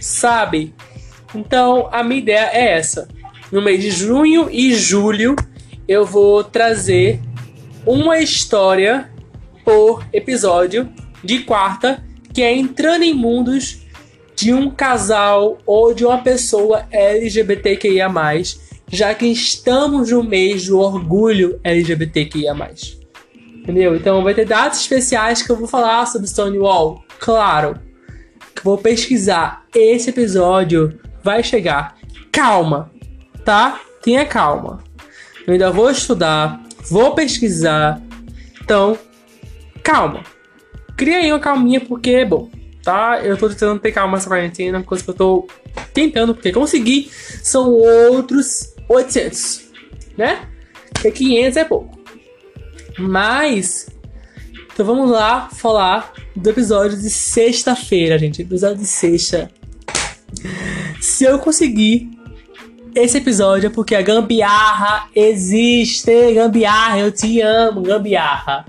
sabe? 0.00 0.74
Então, 1.34 1.88
a 1.92 2.02
minha 2.02 2.20
ideia 2.20 2.50
é 2.52 2.72
essa. 2.72 3.08
No 3.50 3.62
mês 3.62 3.80
de 3.80 3.90
junho 3.90 4.48
e 4.50 4.74
julho, 4.74 5.34
eu 5.86 6.04
vou 6.04 6.44
trazer 6.44 7.20
uma 7.86 8.18
história 8.18 9.10
por 9.64 10.04
episódio 10.12 10.92
de 11.22 11.40
quarta, 11.40 12.04
que 12.38 12.42
é 12.44 12.56
entrando 12.56 13.02
em 13.02 13.12
mundos 13.12 13.80
de 14.36 14.54
um 14.54 14.70
casal 14.70 15.58
ou 15.66 15.92
de 15.92 16.04
uma 16.04 16.18
pessoa 16.18 16.86
LGBTQIA+, 16.88 18.08
já 18.86 19.12
que 19.12 19.26
estamos 19.26 20.12
no 20.12 20.22
mês 20.22 20.68
do 20.68 20.78
orgulho 20.78 21.58
LGBTQIA+. 21.64 22.54
Entendeu? 23.56 23.96
Então 23.96 24.22
vai 24.22 24.34
ter 24.34 24.44
datas 24.44 24.78
especiais 24.78 25.42
que 25.42 25.50
eu 25.50 25.56
vou 25.56 25.66
falar 25.66 26.06
sobre 26.06 26.28
Stonewall, 26.28 27.02
claro. 27.18 27.76
Que 28.54 28.62
vou 28.62 28.78
pesquisar. 28.78 29.64
Esse 29.74 30.10
episódio 30.10 30.96
vai 31.24 31.42
chegar. 31.42 31.96
Calma, 32.30 32.88
tá? 33.44 33.80
Tenha 34.00 34.24
calma. 34.24 34.78
Eu 35.44 35.54
ainda 35.54 35.72
vou 35.72 35.90
estudar, 35.90 36.62
vou 36.88 37.16
pesquisar. 37.16 38.00
Então, 38.62 38.96
calma. 39.82 40.22
Cria 40.98 41.16
aí 41.16 41.32
uma 41.32 41.40
calminha 41.40 41.80
porque 41.80 42.22
bom 42.26 42.50
tá? 42.88 43.20
Eu 43.22 43.36
tô 43.36 43.50
tentando 43.50 43.78
ter 43.78 43.92
calma 43.92 44.16
nessa 44.16 44.28
quarentena, 44.28 44.82
coisa 44.82 45.04
que 45.04 45.10
eu 45.10 45.14
tô 45.14 45.46
tentando, 45.92 46.34
porque 46.34 46.50
conseguir 46.50 47.10
são 47.42 47.70
outros 47.70 48.74
800, 48.88 49.64
né? 50.16 50.48
Porque 50.94 51.10
500 51.10 51.56
é 51.58 51.64
pouco. 51.64 51.98
Mas, 52.98 53.90
então 54.72 54.86
vamos 54.86 55.10
lá 55.10 55.50
falar 55.52 56.14
do 56.34 56.48
episódio 56.48 56.96
de 56.98 57.10
sexta-feira, 57.10 58.18
gente. 58.18 58.40
Episódio 58.40 58.78
de 58.78 58.86
sexta. 58.86 59.50
Se 60.98 61.24
eu 61.24 61.38
conseguir 61.38 62.10
esse 62.94 63.18
episódio 63.18 63.66
é 63.66 63.70
porque 63.70 63.94
a 63.94 64.00
gambiarra 64.00 65.10
existe. 65.14 66.32
Gambiarra, 66.32 67.00
eu 67.00 67.12
te 67.12 67.38
amo, 67.42 67.82
gambiarra. 67.82 68.64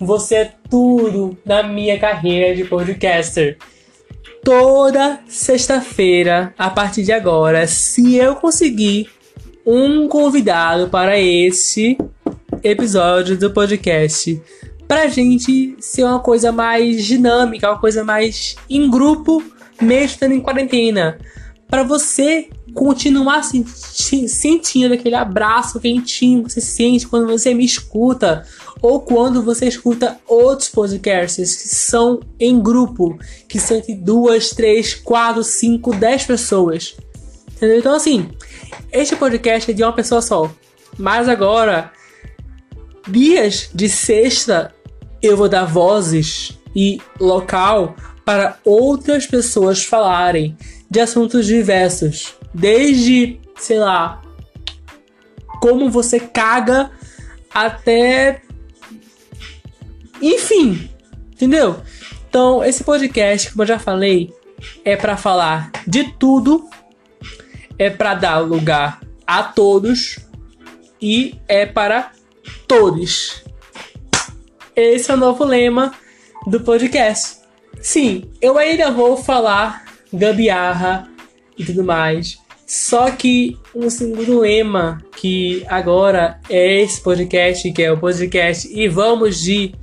Você 0.00 0.34
é 0.36 0.52
tudo 0.70 1.36
na 1.44 1.62
minha 1.62 1.98
carreira 1.98 2.54
de 2.54 2.64
podcaster. 2.64 3.58
Toda 4.44 5.20
sexta-feira, 5.26 6.54
a 6.56 6.70
partir 6.70 7.02
de 7.02 7.12
agora, 7.12 7.66
se 7.66 8.14
eu 8.14 8.36
conseguir 8.36 9.10
um 9.66 10.06
convidado 10.08 10.88
para 10.88 11.18
esse 11.18 11.98
episódio 12.62 13.36
do 13.36 13.50
podcast, 13.50 14.40
pra 14.86 15.08
gente 15.08 15.76
ser 15.80 16.04
uma 16.04 16.20
coisa 16.20 16.50
mais 16.52 17.04
dinâmica, 17.04 17.68
uma 17.68 17.78
coisa 17.78 18.04
mais 18.04 18.56
em 18.70 18.88
grupo, 18.88 19.42
mesmo 19.80 20.06
estando 20.06 20.32
em 20.32 20.40
quarentena. 20.40 21.18
Para 21.68 21.82
você 21.82 22.48
continuar 22.72 23.42
senti 23.42 24.28
sentindo 24.28 24.94
aquele 24.94 25.14
abraço 25.14 25.80
quentinho 25.80 26.44
que 26.44 26.52
você 26.52 26.60
sente 26.60 27.06
quando 27.06 27.26
você 27.26 27.52
me 27.52 27.64
escuta 27.64 28.46
ou 28.80 29.00
quando 29.00 29.42
você 29.42 29.66
escuta 29.66 30.18
outros 30.26 30.68
podcasts 30.68 31.56
que 31.56 31.68
são 31.68 32.20
em 32.38 32.60
grupo, 32.60 33.18
que 33.48 33.58
são 33.58 33.76
entre 33.76 33.94
duas, 33.94 34.50
três, 34.50 34.94
quatro, 34.94 35.42
cinco, 35.42 35.94
dez 35.94 36.24
pessoas. 36.24 36.96
Entendeu? 37.56 37.78
Então, 37.78 37.94
assim, 37.94 38.30
este 38.92 39.16
podcast 39.16 39.70
é 39.70 39.74
de 39.74 39.82
uma 39.82 39.92
pessoa 39.92 40.22
só. 40.22 40.50
Mas 40.96 41.28
agora, 41.28 41.92
dias 43.08 43.70
de 43.74 43.88
sexta, 43.88 44.72
eu 45.20 45.36
vou 45.36 45.48
dar 45.48 45.64
vozes 45.64 46.58
e 46.74 47.00
local 47.18 47.96
para 48.24 48.58
outras 48.64 49.26
pessoas 49.26 49.84
falarem 49.84 50.56
de 50.88 51.00
assuntos 51.00 51.46
diversos. 51.46 52.34
Desde, 52.54 53.40
sei 53.56 53.78
lá, 53.78 54.22
como 55.60 55.90
você 55.90 56.20
caga 56.20 56.90
até 57.52 58.42
enfim, 60.20 60.90
entendeu? 61.32 61.82
Então, 62.28 62.62
esse 62.62 62.84
podcast, 62.84 63.50
como 63.50 63.62
eu 63.62 63.66
já 63.66 63.78
falei, 63.78 64.32
é 64.84 64.96
para 64.96 65.16
falar 65.16 65.70
de 65.86 66.12
tudo, 66.18 66.68
é 67.78 67.88
para 67.88 68.14
dar 68.14 68.38
lugar 68.38 69.00
a 69.26 69.42
todos 69.42 70.18
e 71.00 71.36
é 71.46 71.64
para 71.64 72.12
todos. 72.66 73.44
Esse 74.74 75.10
é 75.10 75.14
o 75.14 75.16
novo 75.16 75.44
lema 75.44 75.94
do 76.46 76.60
podcast. 76.60 77.38
Sim, 77.80 78.30
eu 78.40 78.58
ainda 78.58 78.90
vou 78.90 79.16
falar 79.16 79.84
gambiarra 80.12 81.08
e 81.56 81.64
tudo 81.64 81.84
mais. 81.84 82.38
Só 82.66 83.10
que 83.10 83.56
um 83.74 83.88
segundo 83.88 84.40
lema 84.40 85.02
que 85.16 85.64
agora 85.68 86.38
é 86.50 86.82
esse 86.82 87.00
podcast, 87.00 87.72
que 87.72 87.82
é 87.82 87.90
o 87.90 87.98
podcast 87.98 88.68
e 88.70 88.86
vamos 88.88 89.40
de 89.40 89.74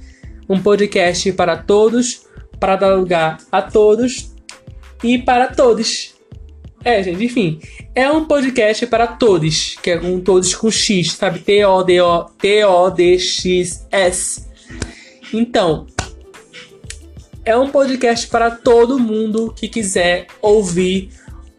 um 0.48 0.62
podcast 0.62 1.32
para 1.34 1.58
todos, 1.58 2.26
para 2.60 2.76
dar 2.76 2.96
lugar 2.96 3.38
a 3.52 3.62
todos 3.62 4.34
e 5.04 5.18
para 5.18 5.48
todos. 5.48 6.14
É, 6.84 7.02
gente, 7.02 7.24
enfim, 7.24 7.60
é 7.96 8.12
um 8.12 8.26
podcast 8.26 8.86
para 8.88 9.08
todos, 9.08 9.76
que 9.82 9.90
é 9.92 9.98
com 9.98 10.20
todos 10.20 10.54
com 10.54 10.70
X, 10.70 11.14
sabe? 11.14 11.40
T-O-D-O, 11.40 12.26
T-O-D-X-S. 12.40 13.66
Então, 15.34 15.88
é 17.44 17.58
um 17.58 17.70
podcast 17.70 18.28
para 18.28 18.52
todo 18.52 19.00
mundo 19.00 19.52
que 19.56 19.68
quiser 19.68 20.28
ouvir 20.42 21.10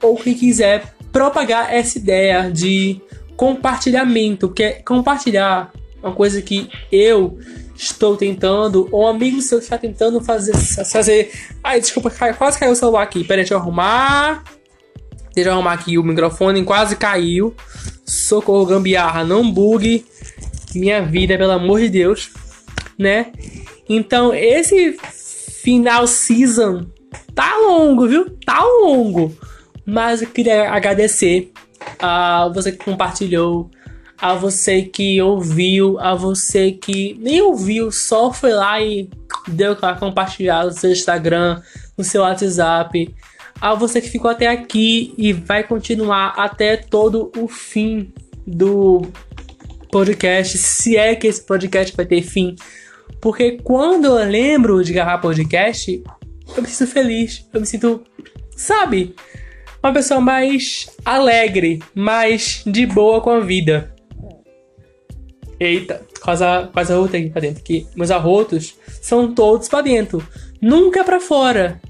ou 0.01 0.16
que 0.16 0.35
quiser 0.35 0.94
propagar 1.12 1.75
essa 1.75 1.99
ideia 1.99 2.51
de 2.51 3.01
compartilhamento, 3.37 4.53
compartilhar 4.85 5.72
é 6.03 6.07
uma 6.07 6.14
coisa 6.14 6.40
que 6.42 6.68
eu 6.90 7.38
estou 7.76 8.16
tentando, 8.16 8.88
um 8.92 9.06
amigo 9.06 9.40
seu 9.40 9.58
está 9.58 9.76
tentando 9.78 10.20
fazer. 10.20 10.56
fazer... 10.56 11.30
Ai, 11.62 11.80
desculpa, 11.80 12.10
quase 12.10 12.58
caiu 12.58 12.72
o 12.72 12.76
celular 12.76 13.02
aqui. 13.02 13.22
Peraí, 13.22 13.42
deixa 13.42 13.54
eu 13.54 13.58
arrumar. 13.58 14.44
Deixa 15.34 15.50
eu 15.50 15.54
arrumar 15.54 15.74
aqui 15.74 15.98
o 15.98 16.02
microfone, 16.02 16.64
quase 16.64 16.96
caiu. 16.96 17.54
Socorro, 18.04 18.64
gambiarra, 18.64 19.24
não 19.24 19.50
bugue 19.50 20.06
minha 20.74 21.02
vida, 21.02 21.36
pelo 21.36 21.52
amor 21.52 21.80
de 21.80 21.88
Deus, 21.88 22.30
né? 22.98 23.32
Então, 23.88 24.34
esse 24.34 24.96
final 25.62 26.06
season 26.06 26.86
tá 27.34 27.56
longo, 27.58 28.08
viu? 28.08 28.30
Tá 28.44 28.62
longo. 28.62 29.36
Mas 29.84 30.22
eu 30.22 30.28
queria 30.28 30.70
agradecer 30.70 31.52
a 31.98 32.50
você 32.52 32.72
que 32.72 32.84
compartilhou 32.84 33.70
a 34.18 34.35
você 34.35 34.83
que 34.83 35.20
ouviu, 35.20 35.98
a 35.98 36.14
você 36.14 36.72
que 36.72 37.16
nem 37.20 37.42
ouviu, 37.42 37.90
só 37.90 38.33
foi 38.33 38.52
lá 38.52 38.81
e 38.81 39.11
deu 39.48 39.72
aquela 39.72 39.96
compartilhada 39.96 40.66
no 40.66 40.72
seu 40.72 40.90
Instagram, 40.90 41.61
no 41.96 42.05
seu 42.05 42.22
WhatsApp, 42.22 43.14
a 43.61 43.74
você 43.74 44.00
que 44.00 44.09
ficou 44.09 44.31
até 44.31 44.46
aqui 44.46 45.14
e 45.16 45.33
vai 45.33 45.62
continuar 45.62 46.35
até 46.37 46.76
todo 46.76 47.31
o 47.37 47.48
fim 47.48 48.12
do 48.46 49.02
podcast, 49.90 50.59
se 50.59 50.96
é 50.96 51.14
que 51.14 51.26
esse 51.26 51.44
podcast 51.44 51.96
vai 51.96 52.07
ter 52.07 52.22
fim. 52.22 52.55
Porque 53.20 53.59
quando 53.62 54.07
eu 54.07 54.29
lembro 54.29 54.83
de 54.85 54.92
gravar 54.92 55.18
podcast, 55.18 56.02
eu 56.57 56.62
me 56.62 56.68
sinto 56.68 56.90
feliz, 56.90 57.48
eu 57.52 57.61
me 57.61 57.66
sinto, 57.66 58.02
sabe, 58.57 59.14
uma 59.83 59.92
pessoa 59.92 60.20
mais 60.20 60.90
alegre, 61.05 61.83
mais 61.94 62.62
de 62.66 62.86
boa 62.86 63.20
com 63.20 63.30
a 63.30 63.40
vida. 63.40 63.95
Eita, 65.59 66.07
quase, 66.20 66.44
quase 66.72 66.92
arrotei 66.92 67.22
aqui 67.22 67.30
pra 67.30 67.40
dentro. 67.40 67.62
Que 67.62 67.86
meus 67.96 68.11
arrotos 68.11 68.76
são 69.00 69.34
todos 69.34 69.68
pra 69.68 69.80
dentro, 69.80 70.26
nunca 70.61 71.02
pra 71.02 71.20
fora. 71.20 71.80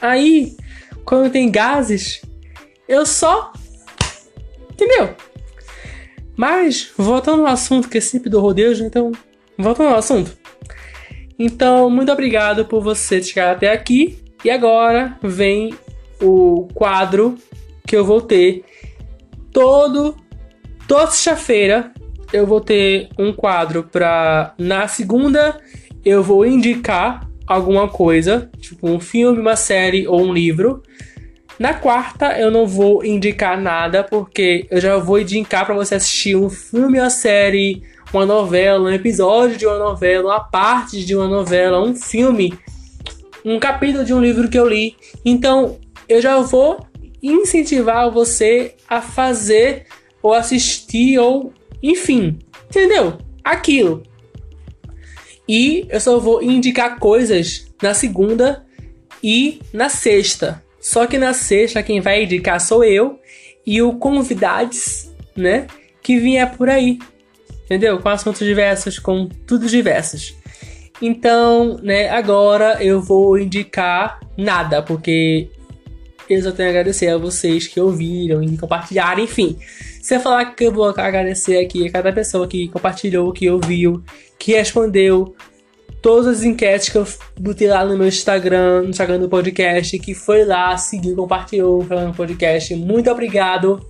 Aí, 0.00 0.56
quando 1.04 1.32
tem 1.32 1.50
gases, 1.50 2.22
eu 2.88 3.04
só. 3.04 3.52
Entendeu? 4.70 5.14
Mas, 6.36 6.92
voltando 6.96 7.44
ao 7.44 7.52
assunto, 7.52 7.88
que 7.88 7.98
é 7.98 8.00
sempre 8.00 8.30
do 8.30 8.40
rodeio, 8.40 8.72
então. 8.84 9.10
Voltando 9.58 9.90
ao 9.90 9.98
assunto. 9.98 10.38
Então, 11.36 11.90
muito 11.90 12.12
obrigado 12.12 12.64
por 12.64 12.80
você 12.80 13.20
chegar 13.20 13.52
até 13.52 13.72
aqui. 13.72 14.22
E 14.44 14.50
agora 14.50 15.18
vem 15.20 15.74
o 16.22 16.68
quadro 16.74 17.36
que 17.84 17.96
eu 17.96 18.04
vou 18.04 18.20
ter 18.20 18.64
todo 19.52 20.16
toda 20.86 21.10
sexta-feira 21.10 21.92
eu 22.32 22.46
vou 22.46 22.60
ter 22.60 23.08
um 23.18 23.32
quadro 23.32 23.84
para 23.84 24.54
na 24.58 24.86
segunda 24.88 25.58
eu 26.04 26.22
vou 26.22 26.46
indicar 26.46 27.28
alguma 27.46 27.88
coisa, 27.88 28.50
tipo 28.60 28.88
um 28.88 29.00
filme, 29.00 29.40
uma 29.40 29.56
série 29.56 30.06
ou 30.06 30.20
um 30.20 30.32
livro. 30.32 30.82
Na 31.58 31.74
quarta 31.74 32.38
eu 32.38 32.50
não 32.50 32.66
vou 32.66 33.04
indicar 33.04 33.60
nada 33.60 34.04
porque 34.04 34.66
eu 34.70 34.80
já 34.80 34.96
vou 34.96 35.18
indicar 35.18 35.66
para 35.66 35.74
você 35.74 35.96
assistir 35.96 36.36
um 36.36 36.48
filme, 36.48 37.00
uma 37.00 37.10
série 37.10 37.82
uma 38.12 38.24
novela, 38.24 38.88
um 38.88 38.92
episódio 38.92 39.56
de 39.56 39.66
uma 39.66 39.78
novela, 39.78 40.32
uma 40.32 40.40
parte 40.40 41.04
de 41.04 41.14
uma 41.14 41.28
novela, 41.28 41.82
um 41.82 41.94
filme, 41.94 42.58
um 43.44 43.58
capítulo 43.58 44.04
de 44.04 44.14
um 44.14 44.20
livro 44.20 44.48
que 44.48 44.58
eu 44.58 44.66
li. 44.66 44.96
Então, 45.24 45.78
eu 46.08 46.20
já 46.20 46.38
vou 46.40 46.86
incentivar 47.22 48.10
você 48.10 48.74
a 48.88 49.00
fazer 49.00 49.86
ou 50.22 50.32
assistir 50.32 51.18
ou 51.18 51.52
enfim, 51.82 52.38
entendeu? 52.66 53.18
Aquilo. 53.44 54.02
E 55.48 55.86
eu 55.88 56.00
só 56.00 56.18
vou 56.18 56.42
indicar 56.42 56.98
coisas 56.98 57.66
na 57.82 57.94
segunda 57.94 58.66
e 59.22 59.60
na 59.72 59.88
sexta. 59.88 60.62
Só 60.80 61.06
que 61.06 61.18
na 61.18 61.32
sexta 61.32 61.82
quem 61.82 62.00
vai 62.00 62.24
indicar 62.24 62.60
sou 62.60 62.84
eu 62.84 63.18
e 63.66 63.80
o 63.82 63.94
convidados, 63.94 65.10
né, 65.36 65.66
que 66.02 66.18
vier 66.18 66.56
por 66.56 66.68
aí. 66.68 66.98
Entendeu? 67.64 67.98
Com 67.98 68.08
assuntos 68.08 68.46
diversos, 68.46 68.98
com 68.98 69.28
tudo 69.46 69.66
diversos. 69.66 70.34
Então, 71.00 71.78
né, 71.82 72.08
agora 72.08 72.82
eu 72.82 73.00
vou 73.00 73.38
indicar 73.38 74.20
nada, 74.36 74.82
porque 74.82 75.48
eu 76.34 76.42
só 76.42 76.52
tenho 76.52 76.68
a 76.68 76.70
agradecer 76.70 77.08
a 77.08 77.16
vocês 77.16 77.66
que 77.66 77.80
ouviram 77.80 78.42
e 78.42 78.56
compartilharam, 78.56 79.22
enfim. 79.22 79.58
Se 80.02 80.16
eu 80.16 80.20
falar 80.20 80.44
que 80.46 80.64
eu 80.64 80.72
vou 80.72 80.86
agradecer 80.88 81.58
aqui 81.58 81.86
a 81.86 81.90
cada 81.90 82.12
pessoa 82.12 82.46
que 82.46 82.68
compartilhou, 82.68 83.32
que 83.32 83.50
ouviu, 83.50 84.02
que 84.38 84.52
respondeu 84.52 85.34
todas 86.00 86.38
as 86.38 86.42
enquetes 86.44 86.88
que 86.88 86.96
eu 86.96 87.06
botei 87.38 87.68
lá 87.68 87.84
no 87.84 87.96
meu 87.96 88.08
Instagram, 88.08 88.82
no 88.82 88.90
Instagram 88.90 89.18
do 89.18 89.28
podcast, 89.28 89.98
que 89.98 90.14
foi 90.14 90.44
lá, 90.44 90.76
seguiu, 90.76 91.16
compartilhou 91.16 91.84
falando 91.84 92.14
podcast. 92.14 92.74
Muito 92.74 93.10
obrigado. 93.10 93.80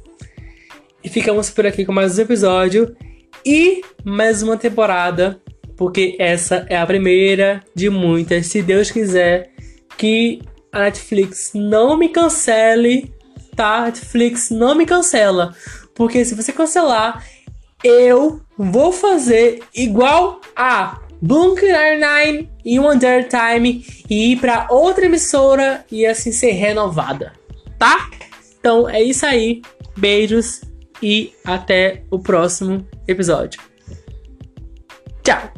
E 1.03 1.09
ficamos 1.09 1.51
por 1.51 1.67
aqui 1.67 1.85
com 1.85 1.93
mais 1.93 2.19
um 2.19 2.23
episódio 2.23 2.97
e 3.45 3.83
mais 4.05 4.43
uma 4.43 4.57
temporada, 4.57 5.41
porque 5.77 6.17
essa 6.19 6.67
é 6.69 6.77
a 6.77 6.87
primeira 6.87 7.63
de 7.75 7.89
muitas, 7.89 8.47
se 8.47 8.63
Deus 8.63 8.91
quiser 8.91 9.53
que 9.97 10.41
a 10.73 10.81
Netflix 10.81 11.53
não 11.55 11.97
me 11.97 12.09
cancele, 12.09 13.13
tá? 13.55 13.83
Netflix 13.83 14.51
não 14.51 14.75
me 14.75 14.87
cancela. 14.87 15.55
Porque 15.95 16.25
se 16.25 16.35
você 16.35 16.53
cancelar, 16.53 17.25
eu 17.83 18.41
vou 18.57 18.93
fazer 18.93 19.63
igual 19.75 20.41
a 20.55 21.01
Bunker 21.21 21.75
Nine 21.99 22.49
e 22.65 22.79
One 22.79 22.99
Day 22.99 23.25
Time 23.25 23.85
e 24.09 24.33
ir 24.33 24.41
para 24.41 24.67
outra 24.71 25.07
emissora 25.07 25.85
e 25.91 26.07
assim 26.07 26.33
ser 26.33 26.53
renovada, 26.53 27.33
tá? 27.79 28.09
Então 28.59 28.89
é 28.89 29.03
isso 29.03 29.27
aí. 29.27 29.63
Beijos 29.97 30.61
e 31.03 31.33
até 31.45 32.03
o 32.11 32.19
próximo 32.19 32.87
episódio. 33.07 33.61
Tchau! 35.23 35.58